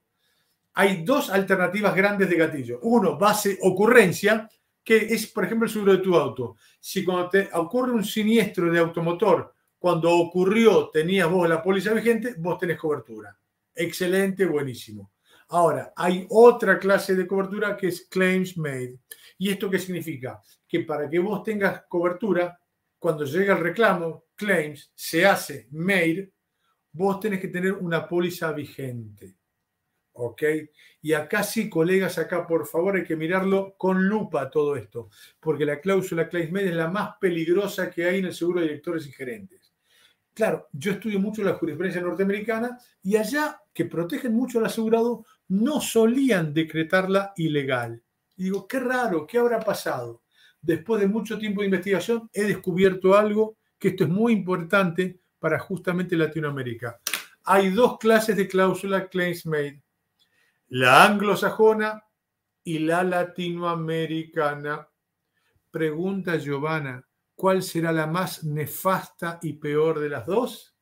[0.79, 2.79] hay dos alternativas grandes de gatillo.
[2.83, 4.49] Uno, base ocurrencia,
[4.81, 6.55] que es, por ejemplo, el seguro de tu auto.
[6.79, 12.35] Si cuando te ocurre un siniestro de automotor, cuando ocurrió tenías vos la póliza vigente,
[12.37, 13.37] vos tenés cobertura.
[13.75, 15.11] Excelente, buenísimo.
[15.49, 18.99] Ahora, hay otra clase de cobertura que es claims made.
[19.37, 20.39] ¿Y esto qué significa?
[20.65, 22.57] Que para que vos tengas cobertura,
[22.97, 26.31] cuando llega el reclamo, claims, se hace made,
[26.93, 29.38] vos tenés que tener una póliza vigente.
[30.21, 30.43] ¿Ok?
[31.01, 35.65] Y acá sí, colegas, acá por favor hay que mirarlo con lupa todo esto, porque
[35.65, 39.13] la cláusula claims es la más peligrosa que hay en el seguro de directores y
[39.13, 39.73] gerentes.
[40.33, 45.79] Claro, yo estudio mucho la jurisprudencia norteamericana y allá, que protegen mucho al asegurado, no
[45.79, 48.03] solían decretarla ilegal.
[48.35, 50.23] Y digo, qué raro, ¿qué habrá pasado?
[50.61, 55.59] Después de mucho tiempo de investigación, he descubierto algo que esto es muy importante para
[55.59, 56.99] justamente Latinoamérica.
[57.45, 59.81] Hay dos clases de cláusula claims made,
[60.69, 62.03] la anglosajona
[62.63, 64.87] y la latinoamericana.
[65.71, 67.03] Pregunta Giovanna,
[67.35, 70.75] ¿cuál será la más nefasta y peor de las dos?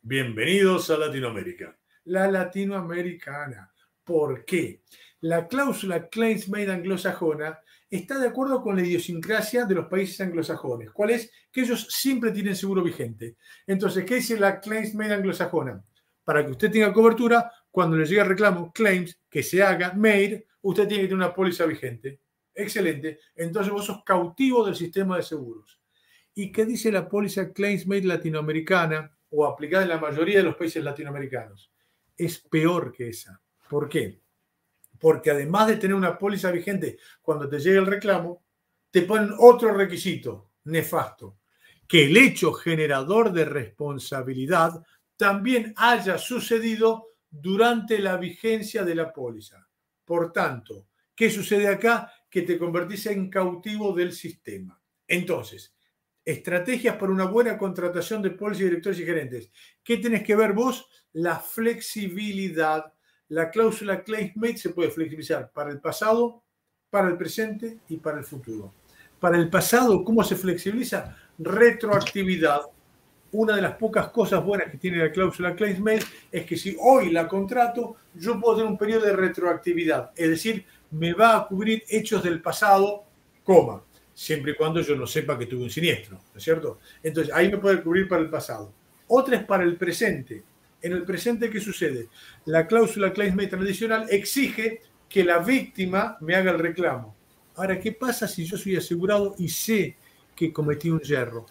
[0.00, 1.78] Bienvenidos a Latinoamérica.
[2.04, 3.70] La latinoamericana.
[4.02, 4.82] ¿Por qué?
[5.20, 10.90] La cláusula claims made anglosajona está de acuerdo con la idiosincrasia de los países anglosajones.
[10.90, 11.30] ¿Cuál es?
[11.52, 13.36] Que ellos siempre tienen seguro vigente.
[13.66, 15.82] Entonces, ¿qué dice la claims made anglosajona?
[16.24, 20.46] Para que usted tenga cobertura, cuando le llegue el reclamo, claims, que se haga, made,
[20.62, 22.20] usted tiene que tener una póliza vigente.
[22.54, 23.18] Excelente.
[23.34, 25.80] Entonces vos sos cautivo del sistema de seguros.
[26.34, 30.54] ¿Y qué dice la póliza claims made latinoamericana o aplicada en la mayoría de los
[30.54, 31.72] países latinoamericanos?
[32.16, 33.40] Es peor que esa.
[33.68, 34.20] ¿Por qué?
[35.04, 38.42] porque además de tener una póliza vigente cuando te llegue el reclamo,
[38.90, 41.40] te ponen otro requisito nefasto,
[41.86, 44.82] que el hecho generador de responsabilidad
[45.18, 49.66] también haya sucedido durante la vigencia de la póliza.
[50.04, 52.12] Por tanto, ¿qué sucede acá?
[52.30, 54.80] Que te convertís en cautivo del sistema.
[55.06, 55.74] Entonces,
[56.24, 59.50] estrategias para una buena contratación de pólizas, directores y gerentes.
[59.82, 60.86] ¿Qué tenés que ver vos?
[61.12, 62.94] La flexibilidad
[63.28, 66.44] la cláusula claimsmate se puede flexibilizar para el pasado,
[66.90, 68.74] para el presente y para el futuro.
[69.18, 71.16] Para el pasado, ¿cómo se flexibiliza?
[71.38, 72.60] Retroactividad.
[73.34, 77.10] Una de las pocas cosas buenas que tiene la cláusula claimsmate es que si hoy
[77.10, 80.12] la contrato, yo puedo tener un periodo de retroactividad.
[80.14, 83.04] Es decir, me va a cubrir hechos del pasado,
[83.42, 83.82] coma,
[84.14, 86.78] siempre y cuando yo no sepa que tuve un siniestro, ¿no es cierto?
[87.02, 88.72] Entonces, ahí me puede cubrir para el pasado.
[89.08, 90.44] Otra es para el presente
[90.84, 92.08] en el presente, ¿qué sucede?
[92.44, 97.16] La cláusula claimsmate tradicional exige que la víctima me haga el reclamo.
[97.56, 99.96] Ahora, ¿qué pasa si yo soy asegurado y sé
[100.36, 101.46] que cometí un yerro?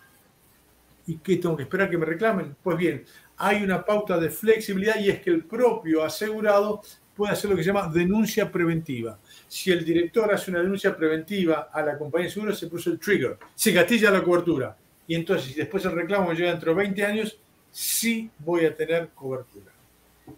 [1.06, 2.56] ¿Y qué tengo que esperar que me reclamen?
[2.64, 3.04] Pues bien,
[3.38, 6.82] hay una pauta de flexibilidad y es que el propio asegurado
[7.16, 9.20] puede hacer lo que se llama denuncia preventiva.
[9.48, 13.00] Si el director hace una denuncia preventiva a la compañía de seguros, se puso el
[13.00, 14.78] trigger, se gatilla la cobertura.
[15.08, 17.38] Y entonces, si después el reclamo llega dentro de 20 años,
[17.72, 19.72] sí voy a tener cobertura.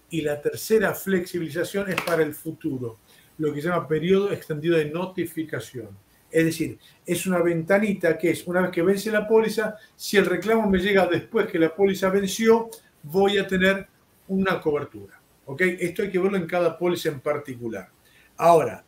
[0.09, 2.97] Y la tercera flexibilización es para el futuro,
[3.37, 5.89] lo que se llama periodo extendido de notificación.
[6.31, 10.25] Es decir, es una ventanita que es una vez que vence la póliza, si el
[10.25, 12.69] reclamo me llega después que la póliza venció,
[13.03, 13.87] voy a tener
[14.27, 15.19] una cobertura.
[15.45, 15.61] ¿Ok?
[15.61, 17.89] Esto hay que verlo en cada póliza en particular.
[18.37, 18.83] Ahora,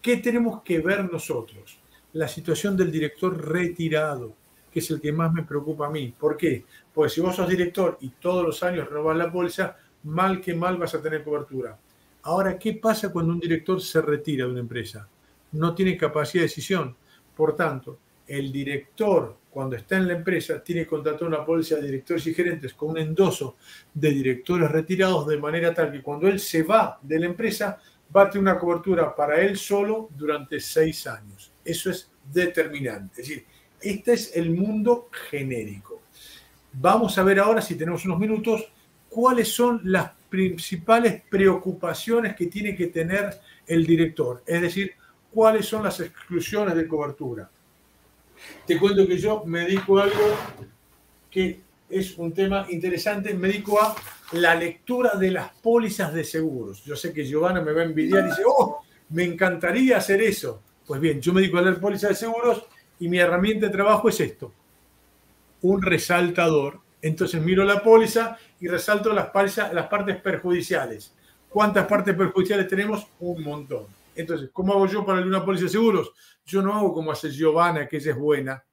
[0.00, 1.80] ¿qué tenemos que ver nosotros?
[2.12, 4.34] La situación del director retirado
[4.70, 6.14] que es el que más me preocupa a mí.
[6.16, 6.64] ¿Por qué?
[6.94, 10.76] Porque si vos sos director y todos los años renovas la póliza, mal que mal
[10.76, 11.76] vas a tener cobertura.
[12.22, 15.08] Ahora, ¿qué pasa cuando un director se retira de una empresa?
[15.52, 16.96] No tiene capacidad de decisión.
[17.36, 21.86] Por tanto, el director, cuando está en la empresa, tiene que contratar una póliza de
[21.86, 23.56] directores y gerentes con un endoso
[23.92, 27.80] de directores retirados, de manera tal que cuando él se va de la empresa,
[28.14, 31.52] va a tener una cobertura para él solo durante seis años.
[31.64, 33.20] Eso es determinante.
[33.20, 33.46] Es decir,
[33.80, 36.02] este es el mundo genérico.
[36.72, 38.70] Vamos a ver ahora, si tenemos unos minutos,
[39.08, 44.92] cuáles son las principales preocupaciones que tiene que tener el director, es decir,
[45.32, 47.50] cuáles son las exclusiones de cobertura.
[48.66, 50.36] Te cuento que yo me dedico a algo
[51.30, 53.94] que es un tema interesante, me dedico a
[54.32, 56.84] la lectura de las pólizas de seguros.
[56.84, 60.62] Yo sé que Giovanna me va a envidiar y dice, oh, me encantaría hacer eso.
[60.86, 62.64] Pues bien, yo me dedico a leer pólizas de seguros
[62.98, 64.52] y mi herramienta de trabajo es esto,
[65.62, 66.80] un resaltador.
[67.02, 69.30] Entonces miro la póliza y resalto las,
[69.72, 71.12] las partes perjudiciales.
[71.48, 73.06] ¿Cuántas partes perjudiciales tenemos?
[73.18, 73.99] Un montón.
[74.14, 76.12] Entonces, ¿cómo hago yo para una póliza de seguros?
[76.44, 78.64] Yo no hago como hace Giovanna, que ella es buena.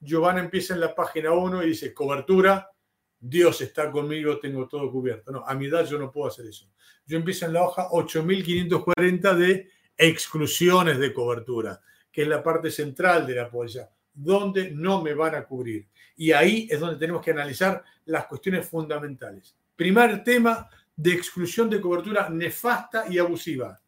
[0.00, 2.70] Giovanna empieza en la página 1 y dice, cobertura,
[3.18, 5.32] Dios está conmigo, tengo todo cubierto.
[5.32, 6.70] No, a mi edad yo no puedo hacer eso.
[7.06, 11.80] Yo empiezo en la hoja 8540 de exclusiones de cobertura
[12.16, 15.86] que es la parte central de la póliza, donde no me van a cubrir.
[16.16, 19.54] Y ahí es donde tenemos que analizar las cuestiones fundamentales.
[19.76, 23.78] Primer tema, de exclusión de cobertura nefasta y abusiva.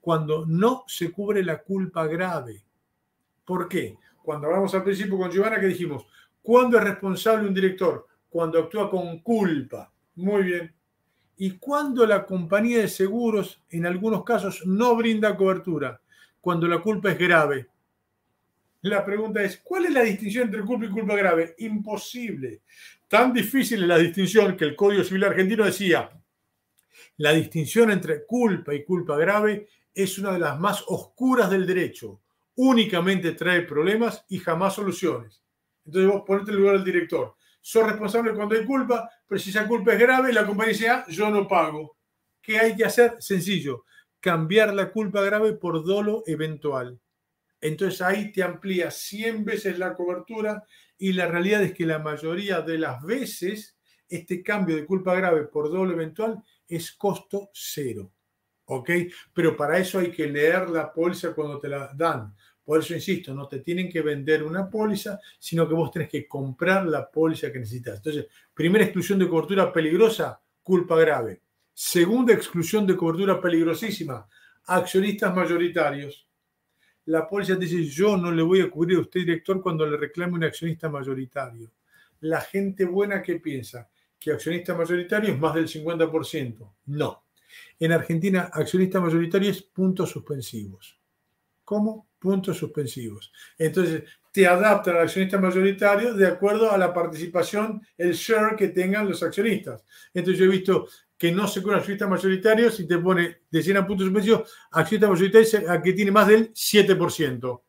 [0.00, 2.62] Cuando no se cubre la culpa grave.
[3.44, 3.96] ¿Por qué?
[4.22, 6.06] Cuando hablamos al principio con Giovanna que dijimos,
[6.42, 8.06] ¿cuándo es responsable un director?
[8.28, 9.92] Cuando actúa con culpa.
[10.16, 10.74] Muy bien.
[11.36, 16.00] ¿Y cuándo la compañía de seguros en algunos casos no brinda cobertura?
[16.40, 17.66] Cuando la culpa es grave.
[18.82, 21.54] La pregunta es, ¿cuál es la distinción entre culpa y culpa grave?
[21.58, 22.62] Imposible.
[23.08, 26.10] Tan difícil es la distinción que el Código Civil argentino decía,
[27.18, 32.20] la distinción entre culpa y culpa grave es una de las más oscuras del derecho.
[32.56, 35.42] Únicamente trae problemas y jamás soluciones.
[35.84, 37.36] Entonces vos ponete en lugar del director.
[37.60, 41.04] Sos responsable cuando hay culpa, pero si esa culpa es grave, la compañía dice, ah,
[41.08, 41.96] yo no pago.
[42.40, 43.16] ¿Qué hay que hacer?
[43.18, 43.84] Sencillo,
[44.18, 46.98] cambiar la culpa grave por dolo eventual.
[47.60, 50.64] Entonces ahí te amplía 100 veces la cobertura
[50.96, 53.76] y la realidad es que la mayoría de las veces
[54.08, 58.12] este cambio de culpa grave por dolo eventual es costo cero.
[58.72, 58.90] ¿Ok?
[59.34, 62.32] Pero para eso hay que leer la póliza cuando te la dan.
[62.64, 66.28] Por eso insisto, no te tienen que vender una póliza, sino que vos tenés que
[66.28, 67.96] comprar la póliza que necesitas.
[67.96, 71.42] Entonces, primera exclusión de cobertura peligrosa, culpa grave.
[71.74, 74.28] Segunda exclusión de cobertura peligrosísima,
[74.66, 76.28] accionistas mayoritarios.
[77.06, 80.34] La póliza dice, yo no le voy a cubrir a usted, director, cuando le reclame
[80.34, 81.72] un accionista mayoritario.
[82.20, 86.72] La gente buena que piensa, que accionista mayoritario es más del 50%.
[86.86, 87.24] No.
[87.80, 91.00] En Argentina, accionista mayoritario es puntos suspensivos.
[91.64, 92.10] ¿Cómo?
[92.18, 93.32] Puntos suspensivos.
[93.56, 99.08] Entonces, te adaptan al accionista mayoritario de acuerdo a la participación, el share que tengan
[99.08, 99.82] los accionistas.
[100.12, 103.86] Entonces, yo he visto que no se cubren accionistas mayoritarios y te pone de 100
[103.86, 107.62] puntos suspensivos, accionista mayoritario a que tiene más del 7%.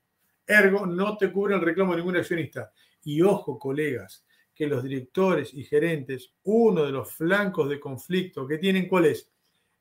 [0.46, 2.74] Ergo, no te cubre el reclamo de ningún accionista.
[3.06, 8.58] Y ojo, colegas, que los directores y gerentes, uno de los flancos de conflicto que
[8.58, 9.32] tienen, ¿cuál es?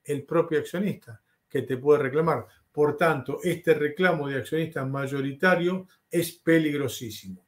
[0.04, 2.46] El propio accionista, que te puede reclamar.
[2.72, 7.46] Por tanto, este reclamo de accionista mayoritario es peligrosísimo.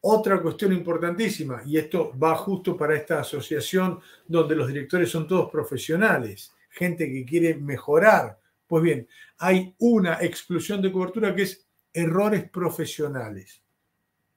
[0.00, 5.50] Otra cuestión importantísima, y esto va justo para esta asociación donde los directores son todos
[5.50, 8.38] profesionales, gente que quiere mejorar.
[8.66, 9.08] Pues bien,
[9.38, 13.62] hay una exclusión de cobertura que es errores profesionales.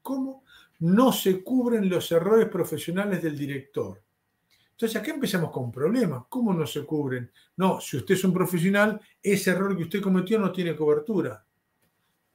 [0.01, 0.45] ¿Cómo?
[0.79, 4.01] no se cubren los errores profesionales del director.
[4.77, 6.25] Entonces, aquí empezamos con problemas.
[6.29, 7.31] ¿Cómo no se cubren?
[7.55, 11.43] No, si usted es un profesional, ese error que usted cometió no tiene cobertura.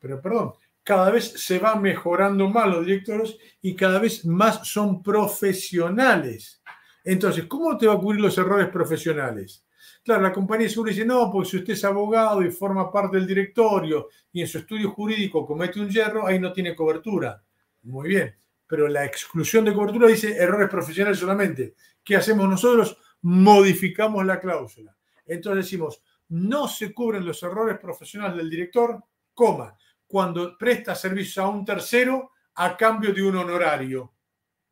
[0.00, 5.04] Pero perdón, cada vez se va mejorando más los directores y cada vez más son
[5.04, 6.60] profesionales.
[7.04, 9.64] Entonces, ¿cómo te va a cubrir los errores profesionales?
[10.02, 13.18] Claro, la compañía de seguro dice, no, porque si usted es abogado y forma parte
[13.18, 17.40] del directorio y en su estudio jurídico comete un hierro, ahí no tiene cobertura.
[17.82, 18.34] Muy bien,
[18.72, 21.74] pero la exclusión de cobertura dice errores profesionales solamente.
[22.02, 22.96] ¿Qué hacemos nosotros?
[23.20, 24.96] Modificamos la cláusula.
[25.26, 28.98] Entonces decimos, no se cubren los errores profesionales del director,
[29.34, 34.14] coma, cuando presta servicios a un tercero a cambio de un honorario.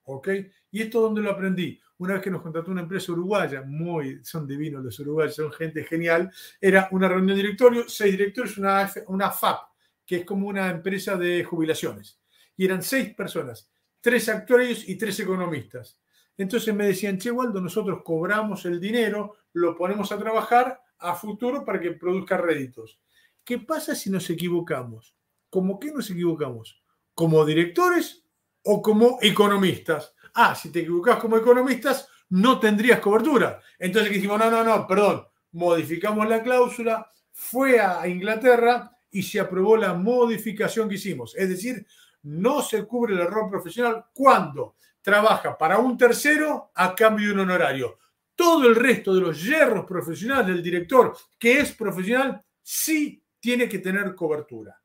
[0.05, 0.29] ¿Ok?
[0.71, 1.79] ¿Y esto dónde lo aprendí?
[1.99, 5.85] Una vez que nos contrató una empresa uruguaya, muy, son divinos los uruguayos, son gente
[5.85, 9.61] genial, era una reunión de directorio, seis directores, una, una FAP,
[10.07, 12.19] que es como una empresa de jubilaciones
[12.61, 16.01] y eran seis personas, tres actuarios y tres economistas.
[16.37, 21.65] Entonces me decían, che, Waldo, nosotros cobramos el dinero, lo ponemos a trabajar a futuro
[21.65, 23.01] para que produzca réditos.
[23.45, 25.15] ¿Qué pasa si nos equivocamos?
[25.49, 26.83] ¿Cómo qué nos equivocamos?
[27.15, 28.25] ¿Como directores
[28.63, 30.15] o como economistas?
[30.35, 33.61] Ah, si te equivocas como economistas, no tendrías cobertura.
[33.79, 39.77] Entonces dijimos, no, no, no, perdón, modificamos la cláusula, fue a Inglaterra y se aprobó
[39.77, 41.35] la modificación que hicimos.
[41.37, 41.87] Es decir,
[42.23, 47.41] no se cubre el error profesional cuando trabaja para un tercero a cambio de un
[47.41, 47.99] honorario.
[48.35, 53.79] Todo el resto de los hierros profesionales del director que es profesional sí tiene que
[53.79, 54.79] tener cobertura.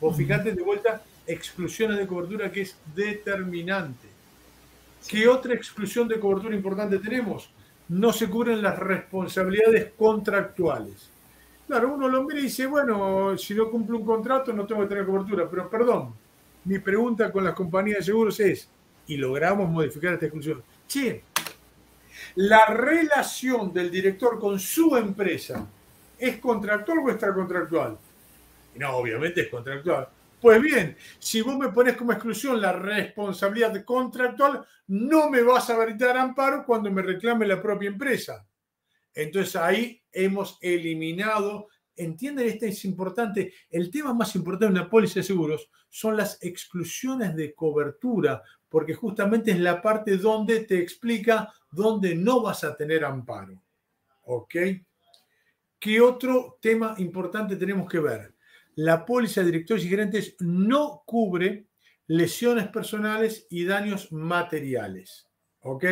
[0.00, 4.08] Vos fijate de vuelta, exclusiones de cobertura que es determinante.
[5.06, 7.50] ¿Qué otra exclusión de cobertura importante tenemos?
[7.88, 11.10] No se cubren las responsabilidades contractuales.
[11.66, 14.88] Claro, uno lo mira y dice, bueno, si no cumple un contrato no tengo que
[14.88, 16.14] tener cobertura, pero perdón,
[16.68, 18.68] mi pregunta con las compañías de seguros es,
[19.06, 21.24] y logramos modificar esta exclusión, che,
[22.34, 25.66] la relación del director con su empresa
[26.18, 27.96] es contractual o extracontractual?
[28.74, 30.08] No, obviamente es contractual.
[30.42, 35.78] Pues bien, si vos me pones como exclusión la responsabilidad contractual, no me vas a
[35.78, 38.46] brindar amparo cuando me reclame la propia empresa.
[39.14, 41.68] Entonces ahí hemos eliminado
[41.98, 46.42] entienden, esto es importante, el tema más importante de una póliza de seguros son las
[46.42, 52.76] exclusiones de cobertura, porque justamente es la parte donde te explica dónde no vas a
[52.76, 53.62] tener amparo.
[54.22, 54.54] ¿Ok?
[55.78, 58.34] ¿Qué otro tema importante tenemos que ver?
[58.74, 61.66] La póliza de directores y gerentes no cubre
[62.06, 65.26] lesiones personales y daños materiales.
[65.60, 65.84] ¿Ok?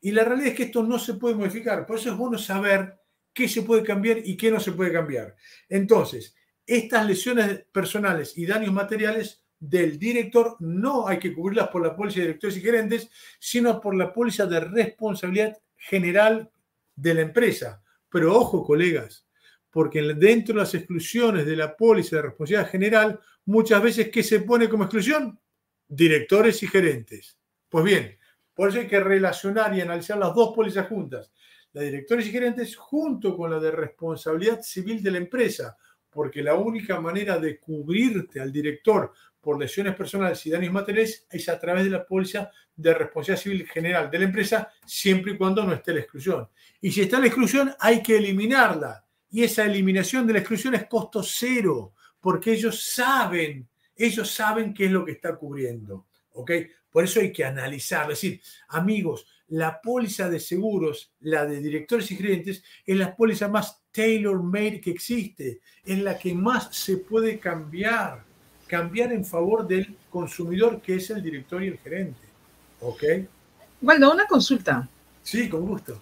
[0.00, 1.86] Y la realidad es que esto no se puede modificar.
[1.86, 3.01] Por eso es bueno saber
[3.32, 5.36] qué se puede cambiar y qué no se puede cambiar.
[5.68, 6.34] Entonces,
[6.66, 12.16] estas lesiones personales y daños materiales del director no hay que cubrirlas por la póliza
[12.16, 16.50] de directores y gerentes, sino por la póliza de responsabilidad general
[16.96, 17.82] de la empresa.
[18.08, 19.26] Pero ojo, colegas,
[19.70, 24.40] porque dentro de las exclusiones de la póliza de responsabilidad general, muchas veces, ¿qué se
[24.40, 25.38] pone como exclusión?
[25.88, 27.38] Directores y gerentes.
[27.68, 28.18] Pues bien,
[28.54, 31.32] por eso hay que relacionar y analizar las dos pólizas juntas,
[31.72, 35.76] la directores y gerentes junto con la de responsabilidad civil de la empresa,
[36.10, 41.48] porque la única manera de cubrirte al director por lesiones personales y daños materiales es
[41.48, 45.64] a través de la póliza de responsabilidad civil general de la empresa, siempre y cuando
[45.64, 46.48] no esté la exclusión.
[46.80, 49.04] Y si está la exclusión, hay que eliminarla.
[49.30, 54.84] Y esa eliminación de la exclusión es costo cero, porque ellos saben, ellos saben qué
[54.84, 56.06] es lo que está cubriendo.
[56.34, 56.50] ¿ok?
[56.90, 62.10] Por eso hay que analizar, es decir, amigos, la póliza de seguros, la de directores
[62.10, 67.38] y gerentes, es la póliza más tailor-made que existe, es la que más se puede
[67.38, 68.24] cambiar,
[68.66, 72.20] cambiar en favor del consumidor que es el director y el gerente.
[72.80, 73.02] ¿Ok?
[73.82, 74.88] Waldo, una consulta.
[75.22, 76.00] Sí, con gusto.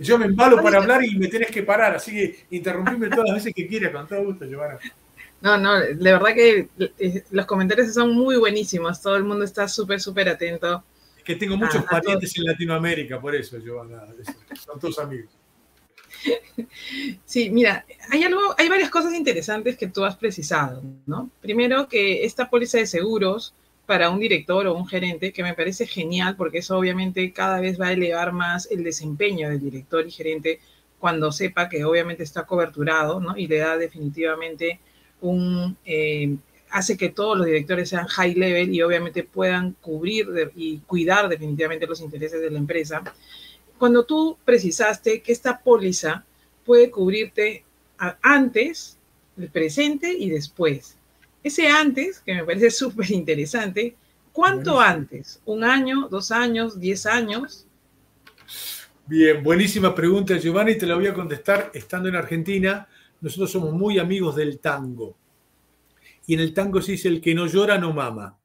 [0.00, 3.36] Yo me embalo para hablar y me tenés que parar, así que interrumpirme todas las
[3.36, 4.80] veces que quieras, con todo gusto, Giovanna.
[5.40, 6.68] No, no, de verdad que
[6.98, 9.00] eh, los comentarios son muy buenísimos.
[9.00, 10.82] Todo el mundo está súper, súper atento.
[11.20, 14.06] Es que tengo muchos parientes en Latinoamérica, por eso, Giovanna.
[14.64, 15.30] Son todos amigos.
[17.26, 21.30] Sí, mira, hay algo, hay varias cosas interesantes que tú has precisado, ¿no?
[21.42, 23.54] Primero que esta póliza de seguros
[23.84, 27.78] para un director o un gerente, que me parece genial, porque eso obviamente cada vez
[27.78, 30.60] va a elevar más el desempeño del director y gerente
[30.98, 33.36] cuando sepa que obviamente está coberturado, ¿no?
[33.36, 34.80] Y le da definitivamente
[35.20, 36.36] un, eh,
[36.70, 41.86] hace que todos los directores sean high level y obviamente puedan cubrir y cuidar definitivamente
[41.86, 43.02] los intereses de la empresa.
[43.78, 46.24] Cuando tú precisaste que esta póliza
[46.64, 47.64] puede cubrirte
[48.22, 48.98] antes,
[49.36, 50.96] el presente y después.
[51.42, 53.96] Ese antes, que me parece súper interesante,
[54.32, 55.40] ¿cuánto antes?
[55.44, 57.66] ¿Un año, dos años, diez años?
[59.06, 62.86] Bien, buenísima pregunta, Giovanni, te la voy a contestar estando en Argentina
[63.20, 65.16] nosotros somos muy amigos del tango.
[66.30, 68.38] Y en el tango se dice el que no llora no mama.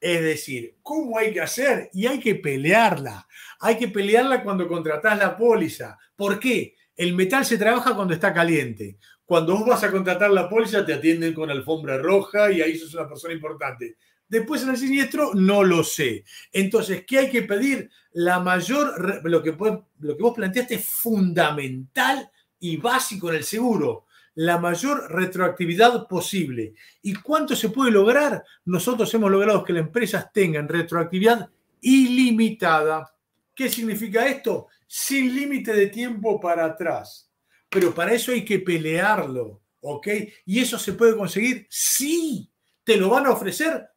[0.00, 1.88] Es decir, ¿cómo hay que hacer?
[1.92, 3.28] Y hay que pelearla.
[3.60, 5.96] Hay que pelearla cuando contratás la póliza.
[6.16, 6.74] ¿Por qué?
[6.96, 8.98] El metal se trabaja cuando está caliente.
[9.24, 12.94] Cuando vos vas a contratar la póliza te atienden con alfombra roja y ahí sos
[12.94, 13.96] una persona importante.
[14.26, 16.24] Después en el siniestro no lo sé.
[16.50, 17.92] Entonces, ¿qué hay que pedir?
[18.10, 19.52] La mayor, lo que,
[20.00, 22.28] lo que vos planteaste es fundamental
[22.58, 24.06] y básico en el seguro
[24.40, 26.72] la mayor retroactividad posible.
[27.02, 28.42] ¿Y cuánto se puede lograr?
[28.64, 31.50] Nosotros hemos logrado que las empresas tengan retroactividad
[31.82, 33.14] ilimitada.
[33.54, 34.68] ¿Qué significa esto?
[34.86, 37.30] Sin límite de tiempo para atrás.
[37.68, 40.08] Pero para eso hay que pelearlo, ¿ok?
[40.46, 41.66] ¿Y eso se puede conseguir?
[41.68, 42.50] Sí.
[42.82, 43.90] ¿Te lo van a ofrecer?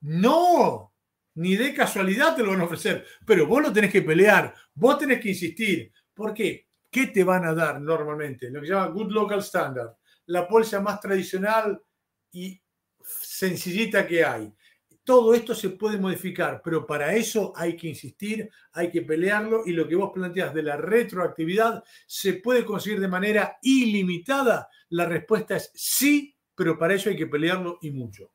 [0.00, 0.94] No.
[1.34, 3.04] Ni de casualidad te lo van a ofrecer.
[3.26, 5.92] Pero vos lo tenés que pelear, vos tenés que insistir.
[6.14, 6.68] ¿Por qué?
[6.92, 8.50] ¿Qué te van a dar normalmente?
[8.50, 11.82] Lo que se llama Good Local Standard, la póliza más tradicional
[12.30, 12.60] y
[13.02, 14.52] sencillita que hay.
[15.02, 19.72] Todo esto se puede modificar, pero para eso hay que insistir, hay que pelearlo y
[19.72, 24.68] lo que vos planteás de la retroactividad se puede conseguir de manera ilimitada.
[24.90, 28.30] La respuesta es sí, pero para eso hay que pelearlo y mucho.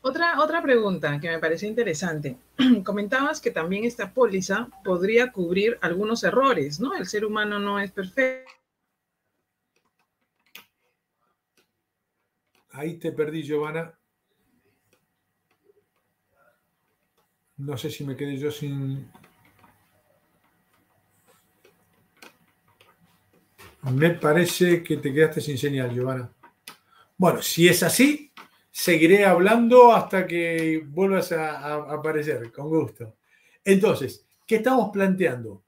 [0.00, 2.36] Otra, otra pregunta que me pareció interesante.
[2.84, 6.94] Comentabas que también esta póliza podría cubrir algunos errores, ¿no?
[6.94, 8.52] El ser humano no es perfecto.
[12.70, 13.92] Ahí te perdí, Giovanna.
[17.58, 19.10] No sé si me quedé yo sin...
[23.82, 26.32] Me parece que te quedaste sin señal, Giovanna.
[27.16, 28.32] Bueno, si es así,
[28.72, 33.16] seguiré hablando hasta que vuelvas a, aparecer, con gusto.
[33.62, 35.62] Entonces, ¿qué estamos planteando?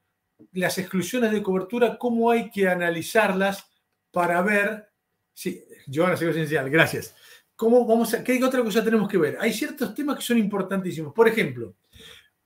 [0.53, 3.69] Las exclusiones de cobertura, ¿cómo hay que analizarlas
[4.11, 4.89] para ver?
[5.33, 7.15] Sí, Joana, sigo esencial, gracias.
[7.55, 9.37] ¿Cómo vamos a, ¿Qué otra cosa tenemos que ver?
[9.39, 11.13] Hay ciertos temas que son importantísimos.
[11.13, 11.75] Por ejemplo,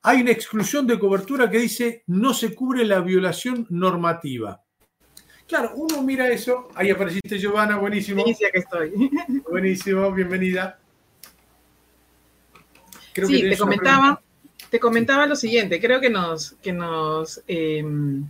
[0.01, 4.63] hay una exclusión de cobertura que dice no se cubre la violación normativa.
[5.49, 8.23] Claro, uno mira eso, ahí apareciste Giovanna, buenísimo.
[8.23, 8.91] Que estoy.
[9.49, 10.77] Buenísimo, bienvenida.
[13.15, 14.21] sí, te comentaba,
[14.69, 18.27] te comentaba lo siguiente, creo que nos, que nos em,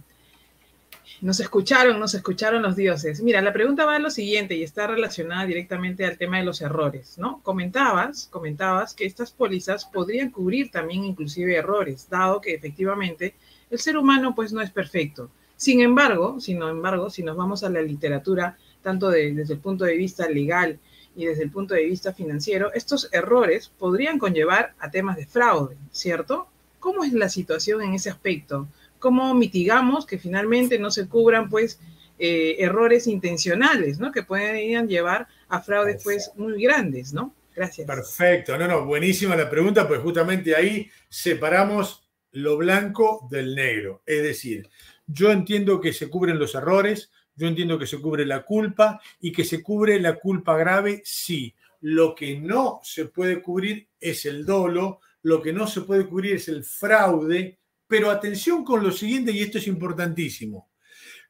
[1.19, 3.21] Nos escucharon, nos escucharon los dioses.
[3.21, 6.61] Mira, la pregunta va a lo siguiente y está relacionada directamente al tema de los
[6.61, 7.41] errores, ¿no?
[7.43, 13.35] Comentabas, comentabas que estas pólizas podrían cubrir también inclusive errores, dado que efectivamente
[13.69, 15.29] el ser humano pues no es perfecto.
[15.59, 19.97] Sin embargo, sin embargo, si nos vamos a la literatura, tanto desde el punto de
[19.97, 20.79] vista legal
[21.17, 25.75] y desde el punto de vista financiero, estos errores podrían conllevar a temas de fraude,
[25.91, 26.47] ¿cierto?
[26.79, 28.69] ¿Cómo es la situación en ese aspecto?
[28.99, 31.77] ¿Cómo mitigamos que finalmente no se cubran pues
[32.17, 34.13] eh, errores intencionales, ¿no?
[34.13, 37.33] Que pueden llevar a fraudes pues muy grandes, ¿no?
[37.53, 37.85] Gracias.
[37.85, 44.01] Perfecto, no, no, buenísima la pregunta, pues justamente ahí separamos lo blanco del negro.
[44.05, 44.69] Es decir,
[45.11, 49.31] yo entiendo que se cubren los errores, yo entiendo que se cubre la culpa y
[49.31, 51.55] que se cubre la culpa grave, sí.
[51.81, 56.35] Lo que no se puede cubrir es el dolo, lo que no se puede cubrir
[56.35, 57.57] es el fraude,
[57.87, 60.69] pero atención con lo siguiente, y esto es importantísimo.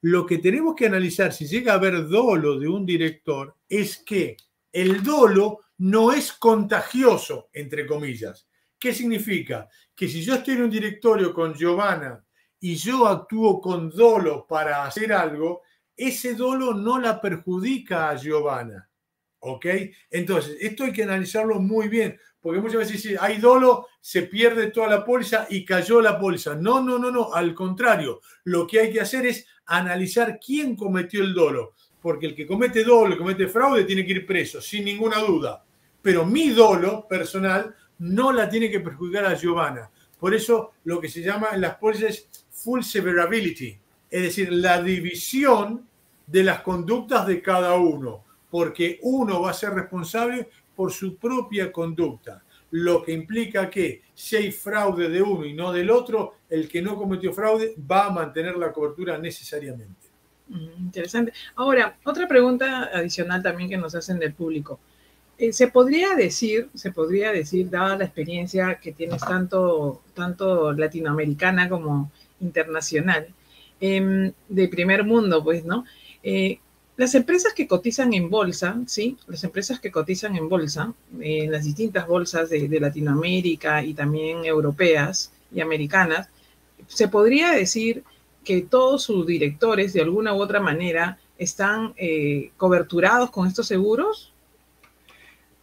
[0.02, 4.36] Lo que tenemos que analizar si llega a haber dolo de un director es que
[4.74, 8.50] el dolo no es contagioso, entre comillas.
[8.78, 9.70] ¿Qué significa?
[9.96, 12.22] Que si yo estoy en un directorio con Giovanna
[12.60, 15.62] y yo actúo con dolo para hacer algo,
[15.96, 18.90] ese dolo no la perjudica a Giovanna.
[19.40, 19.66] ¿Ok?
[20.10, 24.88] Entonces, esto hay que analizarlo muy bien, porque muchas veces hay dolo, se pierde toda
[24.88, 26.56] la póliza y cayó la póliza.
[26.56, 31.24] No, no, no, no, al contrario, lo que hay que hacer es analizar quién cometió
[31.24, 34.62] el dolo, porque el que comete dolo, el que comete fraude, tiene que ir preso,
[34.62, 35.64] sin ninguna duda.
[36.02, 39.90] Pero mi dolo personal no la tiene que perjudicar a Giovanna.
[40.18, 42.30] Por eso lo que se llama en las pólizas
[42.64, 43.78] full severability,
[44.10, 45.88] es decir, la división
[46.26, 51.72] de las conductas de cada uno, porque uno va a ser responsable por su propia
[51.72, 56.68] conducta, lo que implica que si hay fraude de uno y no del otro, el
[56.68, 60.08] que no cometió fraude va a mantener la cobertura necesariamente.
[60.50, 61.34] Mm, interesante.
[61.56, 64.80] Ahora, otra pregunta adicional también que nos hacen del público.
[65.38, 71.70] Eh, se podría decir, se podría decir, dada la experiencia que tienes tanto, tanto latinoamericana
[71.70, 72.12] como
[72.42, 73.28] internacional,
[73.80, 75.86] em, de primer mundo, pues, ¿no?
[76.24, 76.60] Eh,
[76.98, 79.18] las empresas que cotizan en bolsa, ¿sí?
[79.28, 85.32] Las empresas que cotizan en bolsa, en las distintas bolsas de, Latinoamérica y también europeas
[85.54, 86.30] y americanas,
[86.88, 88.04] se podría decir
[88.44, 94.34] que todos sus directores, de alguna u otra manera, están eh, coberturados con estos seguros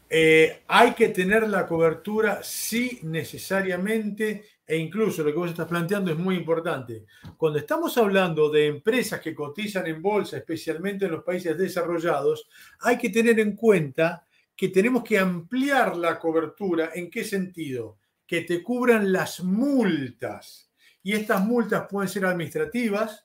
[0.08, 6.10] eh, hay que tener la cobertura, sí, necesariamente, e incluso lo que vos estás planteando
[6.10, 7.06] es muy importante.
[7.36, 12.48] Cuando estamos hablando de empresas que cotizan en bolsa, especialmente en los países desarrollados,
[12.80, 16.90] hay que tener en cuenta que tenemos que ampliar la cobertura.
[16.94, 17.98] ¿En qué sentido?
[18.26, 20.72] Que te cubran las multas.
[21.02, 23.24] Y estas multas pueden ser administrativas,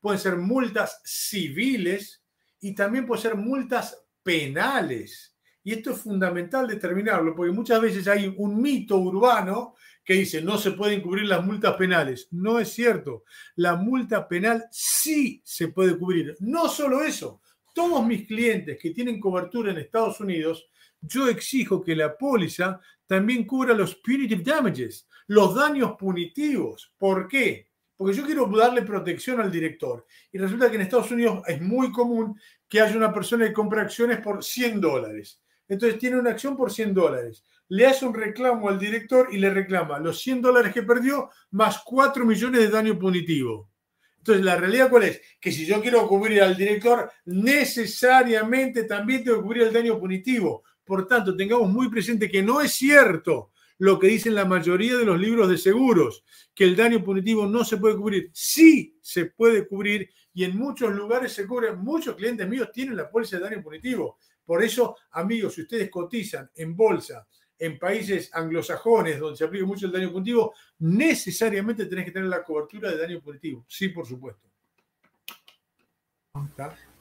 [0.00, 2.24] pueden ser multas civiles
[2.60, 5.36] y también pueden ser multas penales.
[5.62, 9.74] Y esto es fundamental determinarlo, porque muchas veces hay un mito urbano
[10.10, 12.26] que dice no se pueden cubrir las multas penales.
[12.32, 13.22] No es cierto.
[13.54, 16.34] La multa penal sí se puede cubrir.
[16.40, 17.40] No solo eso.
[17.72, 20.66] Todos mis clientes que tienen cobertura en Estados Unidos,
[21.00, 26.92] yo exijo que la póliza también cubra los punitive damages, los daños punitivos.
[26.98, 27.68] ¿Por qué?
[27.96, 30.04] Porque yo quiero darle protección al director.
[30.32, 32.36] Y resulta que en Estados Unidos es muy común
[32.68, 35.40] que haya una persona que compra acciones por 100 dólares
[35.70, 37.44] entonces tiene una acción por 100 dólares.
[37.68, 41.80] Le hace un reclamo al director y le reclama los 100 dólares que perdió más
[41.84, 43.70] 4 millones de daño punitivo.
[44.18, 45.20] Entonces, la realidad cuál es?
[45.40, 50.64] Que si yo quiero cubrir al director, necesariamente también tengo que cubrir el daño punitivo.
[50.84, 55.04] Por tanto, tengamos muy presente que no es cierto lo que dicen la mayoría de
[55.04, 58.30] los libros de seguros, que el daño punitivo no se puede cubrir.
[58.34, 61.72] Sí se puede cubrir y en muchos lugares se cubre.
[61.76, 64.18] Muchos clientes míos tienen la póliza de daño punitivo.
[64.44, 67.26] Por eso, amigos, si ustedes cotizan en bolsa
[67.58, 72.42] en países anglosajones donde se aplica mucho el daño punitivo, necesariamente tenés que tener la
[72.42, 73.64] cobertura de daño punitivo.
[73.68, 74.48] Sí, por supuesto.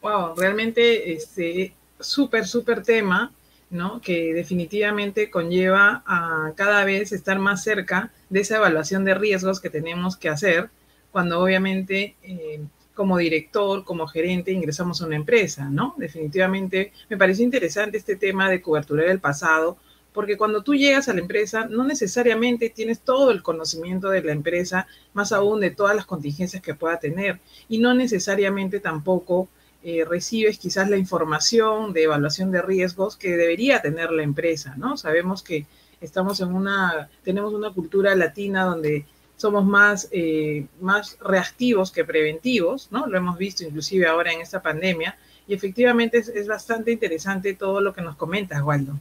[0.02, 3.34] Wow, realmente este súper, súper tema,
[3.70, 4.02] ¿no?
[4.02, 9.70] Que definitivamente conlleva a cada vez estar más cerca de esa evaluación de riesgos que
[9.70, 10.70] tenemos que hacer
[11.12, 12.62] cuando obviamente eh,
[13.00, 15.96] como director, como gerente, ingresamos a una empresa, ¿no?
[15.98, 19.78] Definitivamente me pareció interesante este tema de cobertura del pasado,
[20.12, 24.34] porque cuando tú llegas a la empresa, no necesariamente tienes todo el conocimiento de la
[24.34, 27.40] empresa, más aún de todas las contingencias que pueda tener,
[27.70, 29.48] y no necesariamente tampoco
[29.82, 34.98] eh, recibes quizás la información de evaluación de riesgos que debería tener la empresa, ¿no?
[34.98, 35.68] Sabemos que
[36.02, 39.06] estamos en una, tenemos una cultura latina donde
[39.40, 43.08] somos más, eh, más reactivos que preventivos, ¿no?
[43.08, 45.18] Lo hemos visto inclusive ahora en esta pandemia
[45.48, 49.00] y efectivamente es, es bastante interesante todo lo que nos comentas, Waldo.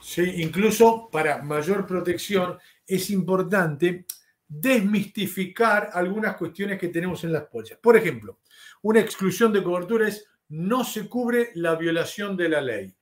[0.00, 4.04] Sí, incluso para mayor protección es importante
[4.46, 7.78] desmistificar algunas cuestiones que tenemos en las pólizas.
[7.78, 8.38] Por ejemplo,
[8.82, 12.94] una exclusión de cobertura es no se cubre la violación de la ley.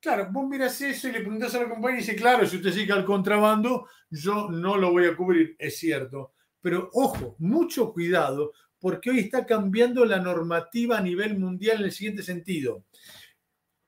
[0.00, 2.72] Claro, vos miras eso y le preguntás a la compañía y dice, claro, si usted
[2.72, 5.56] sigue al contrabando, yo no lo voy a cubrir.
[5.58, 6.34] Es cierto.
[6.60, 11.92] Pero ojo, mucho cuidado, porque hoy está cambiando la normativa a nivel mundial en el
[11.92, 12.84] siguiente sentido.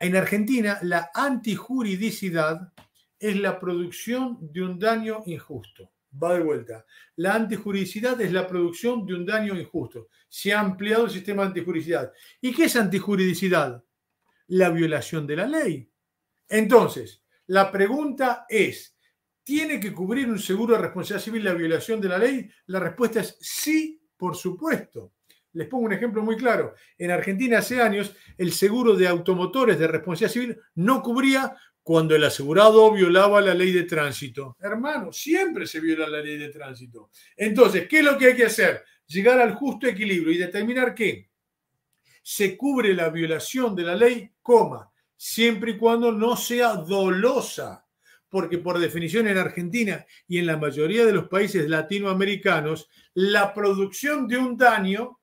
[0.01, 2.73] En Argentina, la antijuridicidad
[3.19, 5.91] es la producción de un daño injusto.
[6.23, 6.87] Va de vuelta.
[7.17, 10.09] La antijuridicidad es la producción de un daño injusto.
[10.29, 12.13] Se ha ampliado el sistema de antijuridicidad.
[12.41, 13.85] ¿Y qué es antijuridicidad?
[14.49, 15.91] La violación de la ley.
[16.49, 18.97] Entonces, la pregunta es,
[19.43, 22.51] ¿tiene que cubrir un seguro de responsabilidad civil la violación de la ley?
[22.67, 25.13] La respuesta es sí, por supuesto.
[25.53, 26.75] Les pongo un ejemplo muy claro.
[26.97, 32.25] En Argentina hace años el seguro de automotores de responsabilidad civil no cubría cuando el
[32.25, 34.57] asegurado violaba la ley de tránsito.
[34.61, 37.11] Hermano, siempre se viola la ley de tránsito.
[37.35, 38.85] Entonces, ¿qué es lo que hay que hacer?
[39.07, 41.31] Llegar al justo equilibrio y determinar que
[42.23, 47.85] se cubre la violación de la ley, coma, siempre y cuando no sea dolosa.
[48.31, 54.29] Porque por definición en Argentina y en la mayoría de los países latinoamericanos, la producción
[54.29, 55.19] de un daño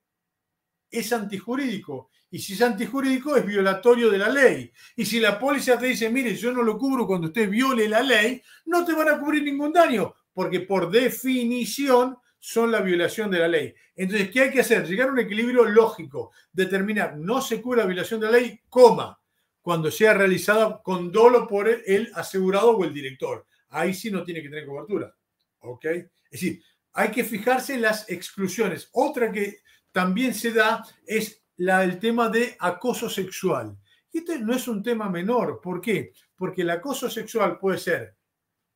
[0.90, 2.10] es antijurídico.
[2.30, 4.72] Y si es antijurídico, es violatorio de la ley.
[4.96, 8.02] Y si la policía te dice, mire, yo no lo cubro cuando usted viole la
[8.02, 13.38] ley, no te van a cubrir ningún daño, porque por definición son la violación de
[13.38, 13.74] la ley.
[13.94, 14.86] Entonces, ¿qué hay que hacer?
[14.86, 19.18] Llegar a un equilibrio lógico, determinar, no se cura la violación de la ley, coma,
[19.66, 23.48] cuando sea realizada con dolo por el asegurado o el director.
[23.70, 25.12] Ahí sí no tiene que tener cobertura.
[25.58, 25.84] ¿Ok?
[25.86, 26.62] Es decir,
[26.92, 28.88] hay que fijarse en las exclusiones.
[28.92, 29.56] Otra que
[29.90, 33.76] también se da es la, el tema de acoso sexual.
[34.12, 35.60] Y este no es un tema menor.
[35.60, 36.12] ¿Por qué?
[36.36, 38.16] Porque el acoso sexual puede ser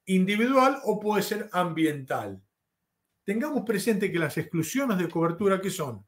[0.07, 2.43] individual o puede ser ambiental.
[3.23, 6.05] Tengamos presente que las exclusiones de cobertura, ¿qué son?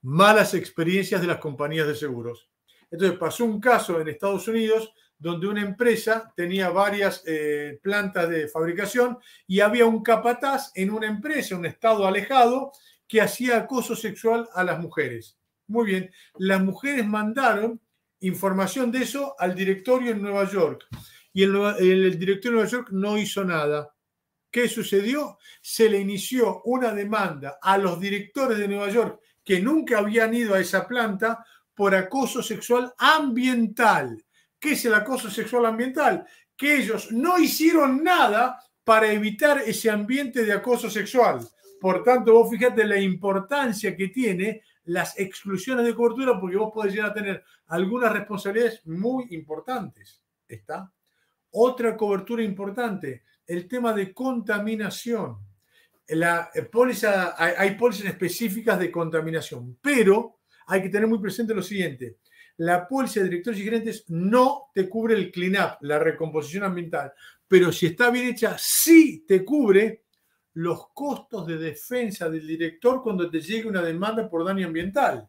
[0.00, 2.48] Malas experiencias de las compañías de seguros.
[2.92, 8.48] Entonces pasó un caso en Estados Unidos donde una empresa tenía varias eh, plantas de
[8.48, 12.72] fabricación y había un capataz en una empresa, un estado alejado,
[13.08, 15.38] que hacía acoso sexual a las mujeres.
[15.68, 17.80] Muy bien, las mujeres mandaron
[18.20, 20.86] información de eso al directorio en Nueva York
[21.32, 23.94] y el, el directorio de Nueva York no hizo nada.
[24.50, 25.38] ¿Qué sucedió?
[25.62, 30.54] Se le inició una demanda a los directores de Nueva York que nunca habían ido
[30.54, 31.44] a esa planta
[31.82, 34.24] por acoso sexual ambiental.
[34.56, 36.24] ¿Qué es el acoso sexual ambiental?
[36.56, 41.40] Que ellos no hicieron nada para evitar ese ambiente de acoso sexual.
[41.80, 46.92] Por tanto, vos fíjate la importancia que tiene las exclusiones de cobertura porque vos podés
[46.94, 50.22] llegar a tener algunas responsabilidades muy importantes.
[50.46, 50.88] ¿Está?
[51.50, 55.36] Otra cobertura importante, el tema de contaminación.
[56.06, 60.41] La póliza, hay, pólizas específicas de contaminación, pero
[60.72, 62.16] hay que tener muy presente lo siguiente.
[62.56, 67.12] La póliza de directores y gerentes no te cubre el clean-up, la recomposición ambiental,
[67.46, 70.04] pero si está bien hecha, sí te cubre
[70.54, 75.28] los costos de defensa del director cuando te llegue una demanda por daño ambiental,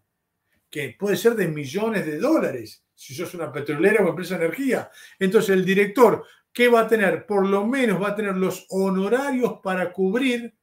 [0.69, 4.89] que puede ser de millones de dólares, si sos una petrolera o empresa de energía.
[5.19, 7.25] Entonces el director, ¿qué va a tener?
[7.25, 10.55] Por lo menos va a tener los honorarios para cubrir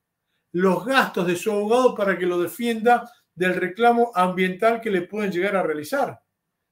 [0.52, 3.10] los gastos de su abogado para que lo defienda
[3.40, 6.20] del reclamo ambiental que le pueden llegar a realizar.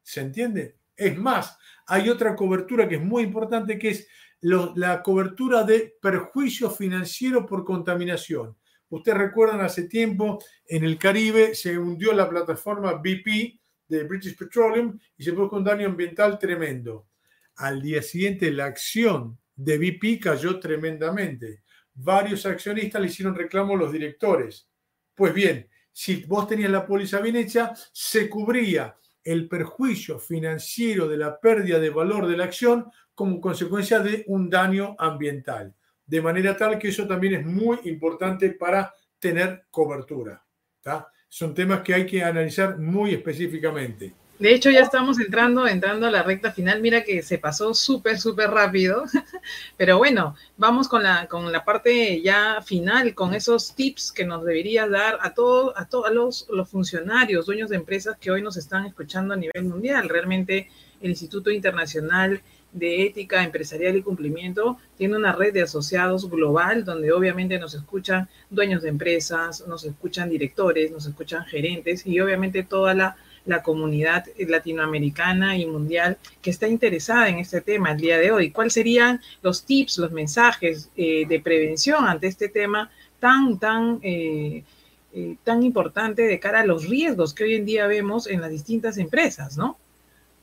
[0.02, 0.76] ¿Se entiende?
[0.94, 1.56] Es más,
[1.86, 4.06] hay otra cobertura que es muy importante, que es
[4.42, 8.54] la cobertura de perjuicio financiero por contaminación.
[8.90, 13.58] Ustedes recuerdan hace tiempo en el Caribe se hundió la plataforma BP
[13.88, 17.08] de British Petroleum y se produjo un daño ambiental tremendo.
[17.56, 21.62] Al día siguiente la acción de BP cayó tremendamente.
[21.94, 24.68] Varios accionistas le hicieron reclamo a los directores.
[25.14, 25.66] Pues bien,
[25.98, 31.80] si vos tenías la póliza bien hecha, se cubría el perjuicio financiero de la pérdida
[31.80, 35.74] de valor de la acción como consecuencia de un daño ambiental.
[36.06, 40.40] De manera tal que eso también es muy importante para tener cobertura.
[41.28, 44.14] Son temas que hay que analizar muy específicamente.
[44.38, 46.80] De hecho, ya estamos entrando, entrando a la recta final.
[46.80, 49.02] Mira que se pasó súper, súper rápido.
[49.76, 54.44] Pero bueno, vamos con la, con la parte ya final, con esos tips que nos
[54.44, 58.56] deberías dar a todos, a todos los, los funcionarios, dueños de empresas que hoy nos
[58.56, 60.08] están escuchando a nivel mundial.
[60.08, 60.68] Realmente
[61.00, 62.40] el Instituto Internacional
[62.72, 68.28] de ética empresarial y cumplimiento tiene una red de asociados global donde obviamente nos escuchan
[68.50, 73.16] dueños de empresas, nos escuchan directores, nos escuchan gerentes y obviamente toda la,
[73.62, 78.50] comunidad latinoamericana y mundial que está interesada en este tema el día de hoy.
[78.50, 83.98] ¿Cuáles serían los tips, los mensajes eh, de prevención ante este tema tan, tan...
[84.02, 84.64] Eh,
[85.10, 88.50] eh, tan importante de cara a los riesgos que hoy en día vemos en las
[88.50, 89.78] distintas empresas, ¿no?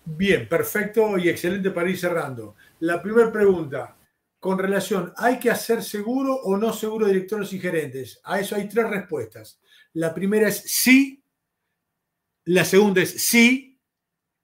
[0.04, 2.56] Bien, perfecto y excelente para ir cerrando.
[2.80, 3.96] La primera pregunta,
[4.40, 8.20] con relación, ¿hay que hacer seguro o no seguro directores y gerentes?
[8.24, 9.60] A eso hay tres respuestas.
[9.94, 11.22] La primera es sí,
[12.46, 13.80] la segunda es sí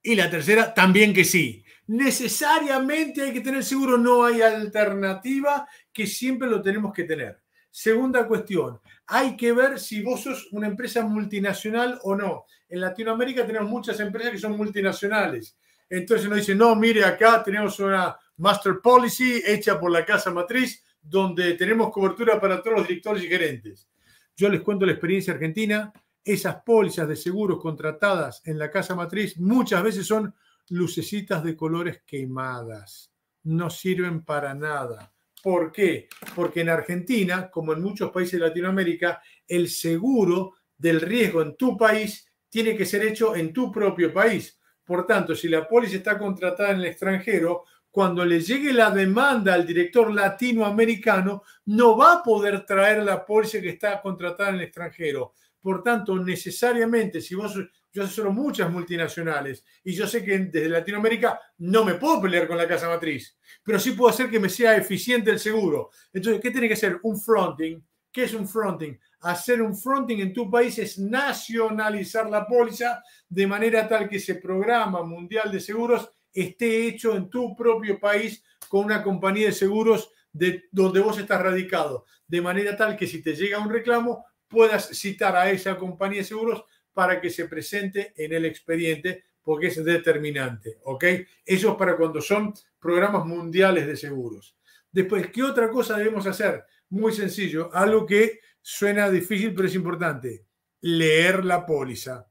[0.04, 1.64] y la tercera también que sí.
[1.88, 7.42] Necesariamente hay que tener seguro, no hay alternativa, que siempre lo tenemos que tener.
[7.70, 12.46] Segunda cuestión, hay que ver si vos sos una empresa multinacional o no.
[12.68, 15.58] En Latinoamérica tenemos muchas empresas que son multinacionales.
[15.90, 20.84] Entonces nos dicen, no, mire, acá tenemos una master policy hecha por la casa matriz
[21.02, 23.90] donde tenemos cobertura para todos los directores y gerentes.
[24.36, 25.92] Yo les cuento la experiencia argentina.
[26.24, 30.36] Esas pólizas de seguros contratadas en la casa matriz muchas veces son
[30.70, 33.12] lucecitas de colores quemadas.
[33.44, 35.12] No sirven para nada.
[35.42, 36.08] ¿Por qué?
[36.36, 41.76] Porque en Argentina, como en muchos países de Latinoamérica, el seguro del riesgo en tu
[41.76, 44.60] país tiene que ser hecho en tu propio país.
[44.84, 49.54] Por tanto, si la póliza está contratada en el extranjero, cuando le llegue la demanda
[49.54, 54.62] al director latinoamericano, no va a poder traer la póliza que está contratada en el
[54.62, 55.34] extranjero.
[55.62, 57.56] Por tanto, necesariamente, si vos,
[57.92, 62.58] yo asesoro muchas multinacionales y yo sé que desde Latinoamérica no me puedo pelear con
[62.58, 65.92] la casa matriz, pero sí puedo hacer que me sea eficiente el seguro.
[66.12, 67.00] Entonces, ¿qué tiene que ser?
[67.04, 67.82] Un fronting.
[68.12, 68.98] ¿Qué es un fronting?
[69.22, 74.36] hacer un fronting en tu país es nacionalizar la póliza de manera tal que ese
[74.36, 80.12] programa mundial de seguros esté hecho en tu propio país con una compañía de seguros
[80.34, 84.90] de donde vos estás radicado, de manera tal que si te llega un reclamo puedas
[84.90, 89.84] citar a esa compañía de seguros para que se presente en el expediente porque es
[89.84, 91.06] determinante, ¿ok?
[91.44, 94.56] Eso es para cuando son programas mundiales de seguros.
[94.92, 96.64] Después, ¿qué otra cosa debemos hacer?
[96.90, 100.46] Muy sencillo, algo que Suena difícil, pero es importante.
[100.82, 102.28] Leer la póliza.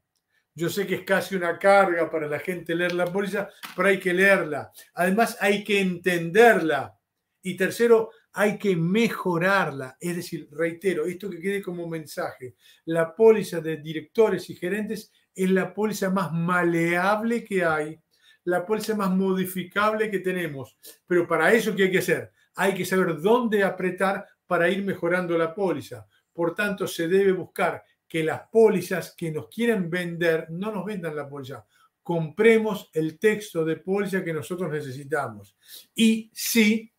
[0.53, 3.99] Yo sé que es casi una carga para la gente leer la póliza, pero hay
[3.99, 4.71] que leerla.
[4.93, 6.97] Además, hay que entenderla.
[7.41, 9.97] Y tercero, hay que mejorarla.
[9.99, 12.55] Es decir, reitero, esto que quede como mensaje.
[12.85, 17.99] La póliza de directores y gerentes es la póliza más maleable que hay,
[18.45, 20.77] la póliza más modificable que tenemos.
[21.05, 22.31] Pero para eso, ¿qué hay que hacer?
[22.55, 26.05] Hay que saber dónde apretar para ir mejorando la póliza.
[26.33, 31.15] Por tanto, se debe buscar que las pólizas que nos quieren vender no nos vendan
[31.15, 31.65] la póliza.
[32.03, 35.55] Compremos el texto de póliza que nosotros necesitamos.
[35.95, 36.90] Y sí,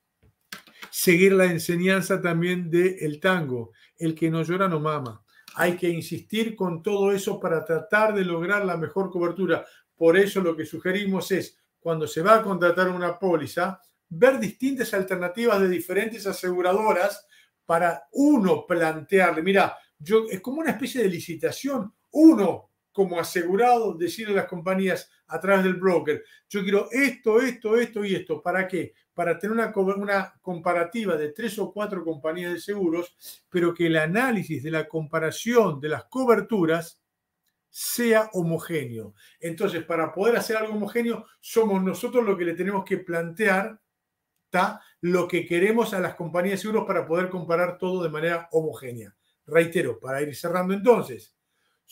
[0.90, 3.72] seguir la enseñanza también del tango.
[3.96, 5.24] El que no llora no mama.
[5.54, 9.64] Hay que insistir con todo eso para tratar de lograr la mejor cobertura.
[9.94, 14.92] Por eso lo que sugerimos es, cuando se va a contratar una póliza, ver distintas
[14.94, 17.26] alternativas de diferentes aseguradoras
[17.64, 24.34] para uno plantearle, mira, yo, es como una especie de licitación, uno como asegurado decirle
[24.34, 28.42] a las compañías a través del broker, yo quiero esto, esto, esto y esto.
[28.42, 28.92] ¿Para qué?
[29.14, 33.16] Para tener una, una comparativa de tres o cuatro compañías de seguros,
[33.48, 37.00] pero que el análisis de la comparación de las coberturas
[37.68, 39.14] sea homogéneo.
[39.40, 43.80] Entonces, para poder hacer algo homogéneo, somos nosotros lo que le tenemos que plantear
[45.00, 49.14] lo que queremos a las compañías de seguros para poder comparar todo de manera homogénea.
[49.46, 51.34] Reitero, para ir cerrando entonces,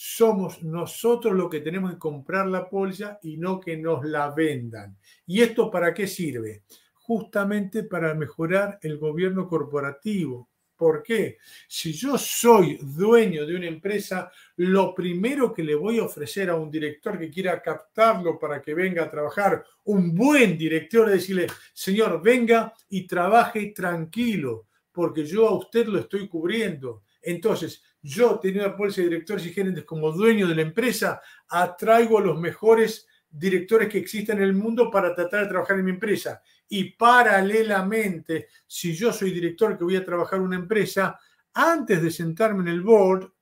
[0.02, 4.96] somos nosotros los que tenemos que comprar la póliza y no que nos la vendan.
[5.26, 6.62] ¿Y esto para qué sirve?
[6.94, 11.36] Justamente para mejorar el gobierno corporativo, ¿Por qué?
[11.68, 16.56] Si yo soy dueño de una empresa, lo primero que le voy a ofrecer a
[16.56, 21.48] un director que quiera captarlo para que venga a trabajar, un buen director, es decirle,
[21.74, 27.02] señor, venga y trabaje tranquilo, porque yo a usted lo estoy cubriendo.
[27.22, 32.18] Entonces, yo teniendo la póliza de directores y gerentes como dueño de la empresa, atraigo
[32.18, 35.90] a los mejores directores que existen en el mundo para tratar de trabajar en mi
[35.92, 36.42] empresa.
[36.68, 41.18] Y paralelamente, si yo soy director que voy a trabajar en una empresa,
[41.54, 43.32] antes de sentarme en el board,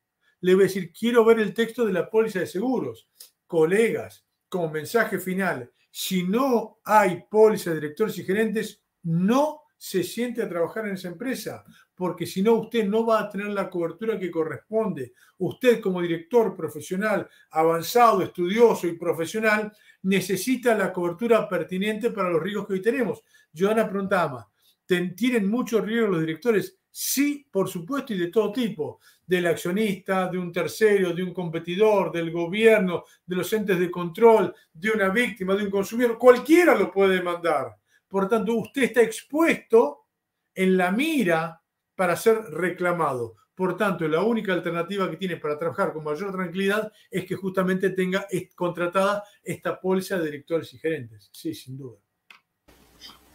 [0.41, 3.09] le voy a decir, quiero ver el texto de la póliza de seguros.
[3.47, 10.43] Colegas, como mensaje final, si no hay póliza de directores y gerentes, no se siente
[10.43, 11.65] a trabajar en esa empresa,
[11.95, 15.15] porque si no, usted no va a tener la cobertura que corresponde.
[15.39, 19.73] Usted como director profesional, avanzado, estudioso y profesional,
[20.03, 23.23] necesita la cobertura pertinente para los riesgos que hoy tenemos.
[23.57, 24.51] Joana preguntaba,
[24.87, 26.79] ¿tienen muchos riesgos los directores?
[26.91, 32.11] Sí, por supuesto, y de todo tipo, del accionista, de un tercero, de un competidor,
[32.11, 36.91] del gobierno, de los entes de control, de una víctima, de un consumidor, cualquiera lo
[36.91, 37.77] puede demandar.
[38.09, 40.07] Por tanto, usted está expuesto
[40.55, 41.63] en la mira
[41.95, 43.37] para ser reclamado.
[43.55, 47.91] Por tanto, la única alternativa que tiene para trabajar con mayor tranquilidad es que justamente
[47.91, 51.29] tenga contratada esta póliza de directores y gerentes.
[51.33, 51.99] Sí, sin duda.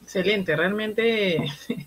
[0.02, 1.44] Excelente, realmente,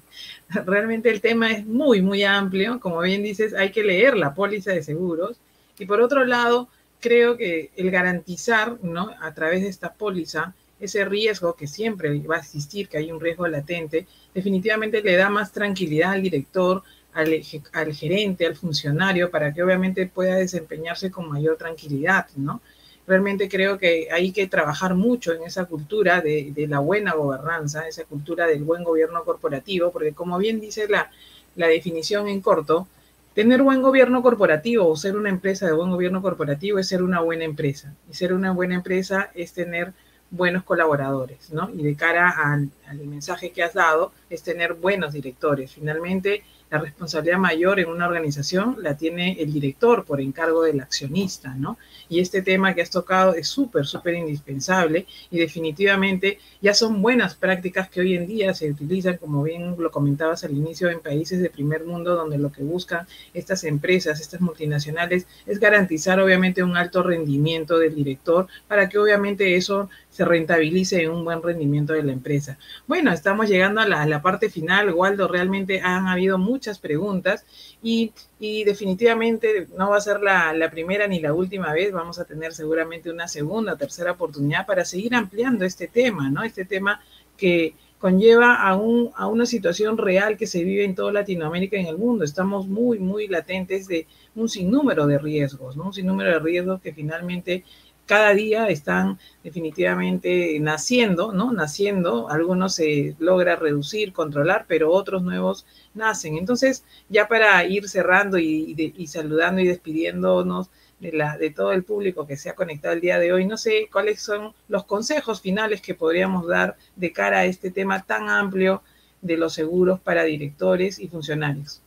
[0.66, 2.78] realmente el tema es muy, muy amplio.
[2.78, 5.40] Como bien dices, hay que leer la póliza de seguros.
[5.78, 6.68] Y por otro lado,
[7.00, 9.14] creo que el garantizar, ¿no?
[9.20, 13.20] A través de esta póliza, ese riesgo que siempre va a existir, que hay un
[13.20, 16.82] riesgo latente, definitivamente le da más tranquilidad al director,
[17.16, 22.60] al, gerente, al funcionario, para que obviamente pueda desempeñarse con mayor tranquilidad, ¿no?
[23.06, 28.04] Realmente creo que hay que trabajar mucho en esa cultura de, la buena gobernanza, esa
[28.04, 31.10] cultura del buen gobierno corporativo, porque como bien dice la,
[31.54, 32.88] la definición en corto,
[33.32, 37.20] tener buen gobierno corporativo o ser una empresa de buen gobierno corporativo es ser una
[37.20, 37.94] buena empresa.
[38.10, 39.92] Y ser una buena empresa es tener
[40.30, 41.70] buenos colaboradores, ¿no?
[41.70, 45.72] Y de cara al, al mensaje que has dado, es tener buenos directores.
[45.72, 51.54] Finalmente, la responsabilidad mayor en una organización la tiene el director por encargo del accionista,
[51.54, 51.78] ¿no?
[52.08, 57.36] Y este tema que has tocado es súper, súper indispensable y definitivamente ya son buenas
[57.36, 61.40] prácticas que hoy en día se utilizan, como bien lo comentabas al inicio, en países
[61.40, 66.76] de primer mundo donde lo que buscan estas empresas, estas multinacionales, es garantizar obviamente un
[66.76, 72.02] alto rendimiento del director para que obviamente eso se rentabilice en un buen rendimiento de
[72.02, 72.56] la empresa.
[72.86, 77.44] Bueno, estamos llegando a la, parte final, Waldo, realmente han habido muchas preguntas
[77.82, 82.24] y, definitivamente no va a ser la, la, primera ni la última vez, vamos a
[82.24, 86.42] tener seguramente una segunda, tercera oportunidad para seguir ampliando este tema, ¿no?
[86.42, 87.02] Este tema
[87.36, 91.80] que conlleva a, un, a una situación real que se vive en toda Latinoamérica y
[91.80, 92.24] en el mundo.
[92.24, 95.86] Estamos muy, muy latentes de un sinnúmero de riesgos, ¿no?
[95.86, 97.64] Un sinnúmero de riesgos que finalmente
[98.06, 101.52] cada día están definitivamente naciendo, ¿no?
[101.52, 106.36] Naciendo, algunos se logra reducir, controlar, pero otros nuevos nacen.
[106.36, 112.36] Entonces, ya para ir cerrando y, saludando y despidiéndonos de, de todo el público que
[112.36, 115.94] se ha conectado el día de hoy, no sé cuáles son los consejos finales que
[115.94, 118.82] podríamos dar de cara a este tema tan amplio
[119.20, 121.82] de los seguros para directores y funcionarios.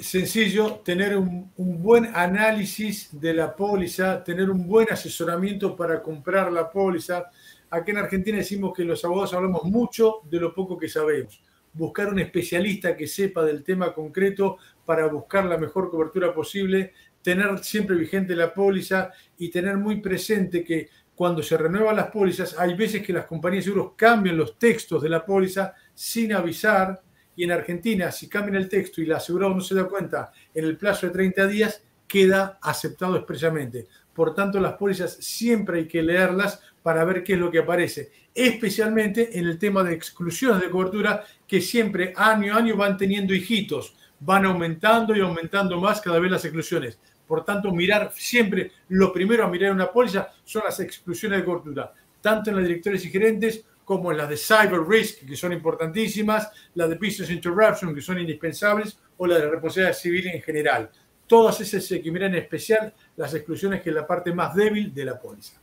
[0.00, 6.70] Sencillo, tener un, buen análisis de la póliza, tener un buen asesoramiento para comprar la
[6.70, 7.26] póliza.
[7.68, 11.42] Aquí en Argentina decimos que los abogados hablamos mucho de lo poco que sabemos.
[11.74, 14.56] Buscar un especialista que sepa del tema concreto
[14.86, 20.64] para buscar la mejor cobertura posible, tener siempre vigente la póliza y tener muy presente
[20.64, 24.58] que cuando se renuevan las pólizas, hay veces que las compañías de seguros cambian los
[24.58, 27.02] textos de la póliza sin avisar
[27.36, 30.64] y en Argentina, si cambian el texto y el asegurado no se da cuenta en
[30.64, 33.86] el plazo de 30 días, queda aceptado expresamente.
[34.14, 38.10] Por tanto, las pólizas siempre hay que leerlas para ver qué es lo que aparece,
[38.34, 43.34] especialmente en el tema de exclusiones de cobertura que siempre año a año van teniendo
[43.34, 46.98] hijitos, van aumentando y aumentando más cada vez las exclusiones.
[47.26, 51.92] Por tanto, mirar siempre, lo primero a mirar una póliza son las exclusiones de cobertura,
[52.20, 56.90] tanto en las directores y gerentes como las de cyber risk, que son importantísimas, las
[56.90, 60.90] de business interruption, que son indispensables, o las de responsabilidad civil en general.
[61.28, 65.04] Todas esas que mirar en especial las exclusiones que es la parte más débil de
[65.04, 65.60] la póliza.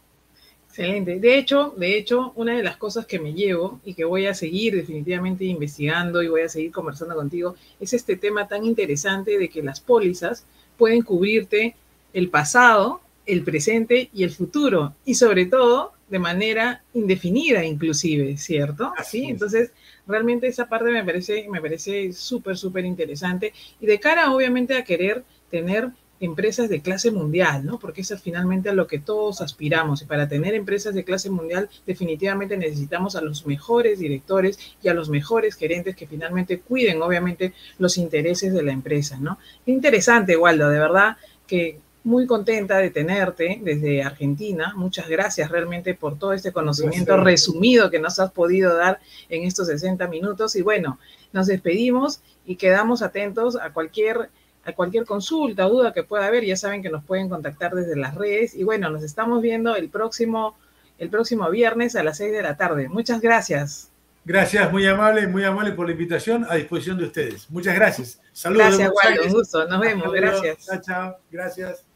[0.69, 1.19] Excelente.
[1.19, 4.33] De hecho, de hecho, una de las cosas que me llevo y que voy a
[4.33, 9.49] seguir definitivamente investigando y voy a seguir conversando contigo es este tema tan interesante de
[9.49, 10.45] que las pólizas
[10.77, 11.75] pueden cubrirte
[12.13, 14.95] el pasado, el presente y el futuro.
[15.05, 18.93] Y sobre todo, de manera indefinida inclusive, ¿cierto?
[18.97, 19.71] Así, entonces
[20.05, 24.83] realmente esa parte me parece me parece súper súper interesante y de cara obviamente a
[24.83, 27.79] querer tener empresas de clase mundial, ¿no?
[27.79, 31.29] Porque eso es finalmente a lo que todos aspiramos y para tener empresas de clase
[31.29, 37.01] mundial definitivamente necesitamos a los mejores directores y a los mejores gerentes que finalmente cuiden
[37.01, 39.37] obviamente los intereses de la empresa, ¿no?
[39.65, 41.17] interesante, Waldo, de verdad
[41.47, 44.73] que muy contenta de tenerte desde Argentina.
[44.75, 48.99] Muchas gracias realmente por todo este conocimiento resumido que nos has podido dar
[49.29, 50.55] en estos 60 minutos.
[50.55, 50.99] Y bueno,
[51.31, 54.29] nos despedimos y quedamos atentos a cualquier,
[54.65, 56.43] a cualquier consulta, duda que pueda haber.
[56.43, 58.53] Ya saben que nos pueden contactar desde las redes.
[58.53, 60.57] Y bueno, nos estamos viendo el próximo,
[60.99, 62.89] el próximo viernes a las 6 de la tarde.
[62.89, 63.89] Muchas gracias.
[64.25, 67.49] Gracias, muy amable, muy amable por la invitación a disposición de ustedes.
[67.49, 68.21] Muchas gracias.
[68.31, 68.77] Saludos.
[68.77, 69.67] Gracias, Waldo, un gusto.
[69.67, 70.13] Nos vemos.
[70.13, 70.65] Gracias.
[70.65, 71.17] Chao, chao.
[71.29, 71.92] Gracias.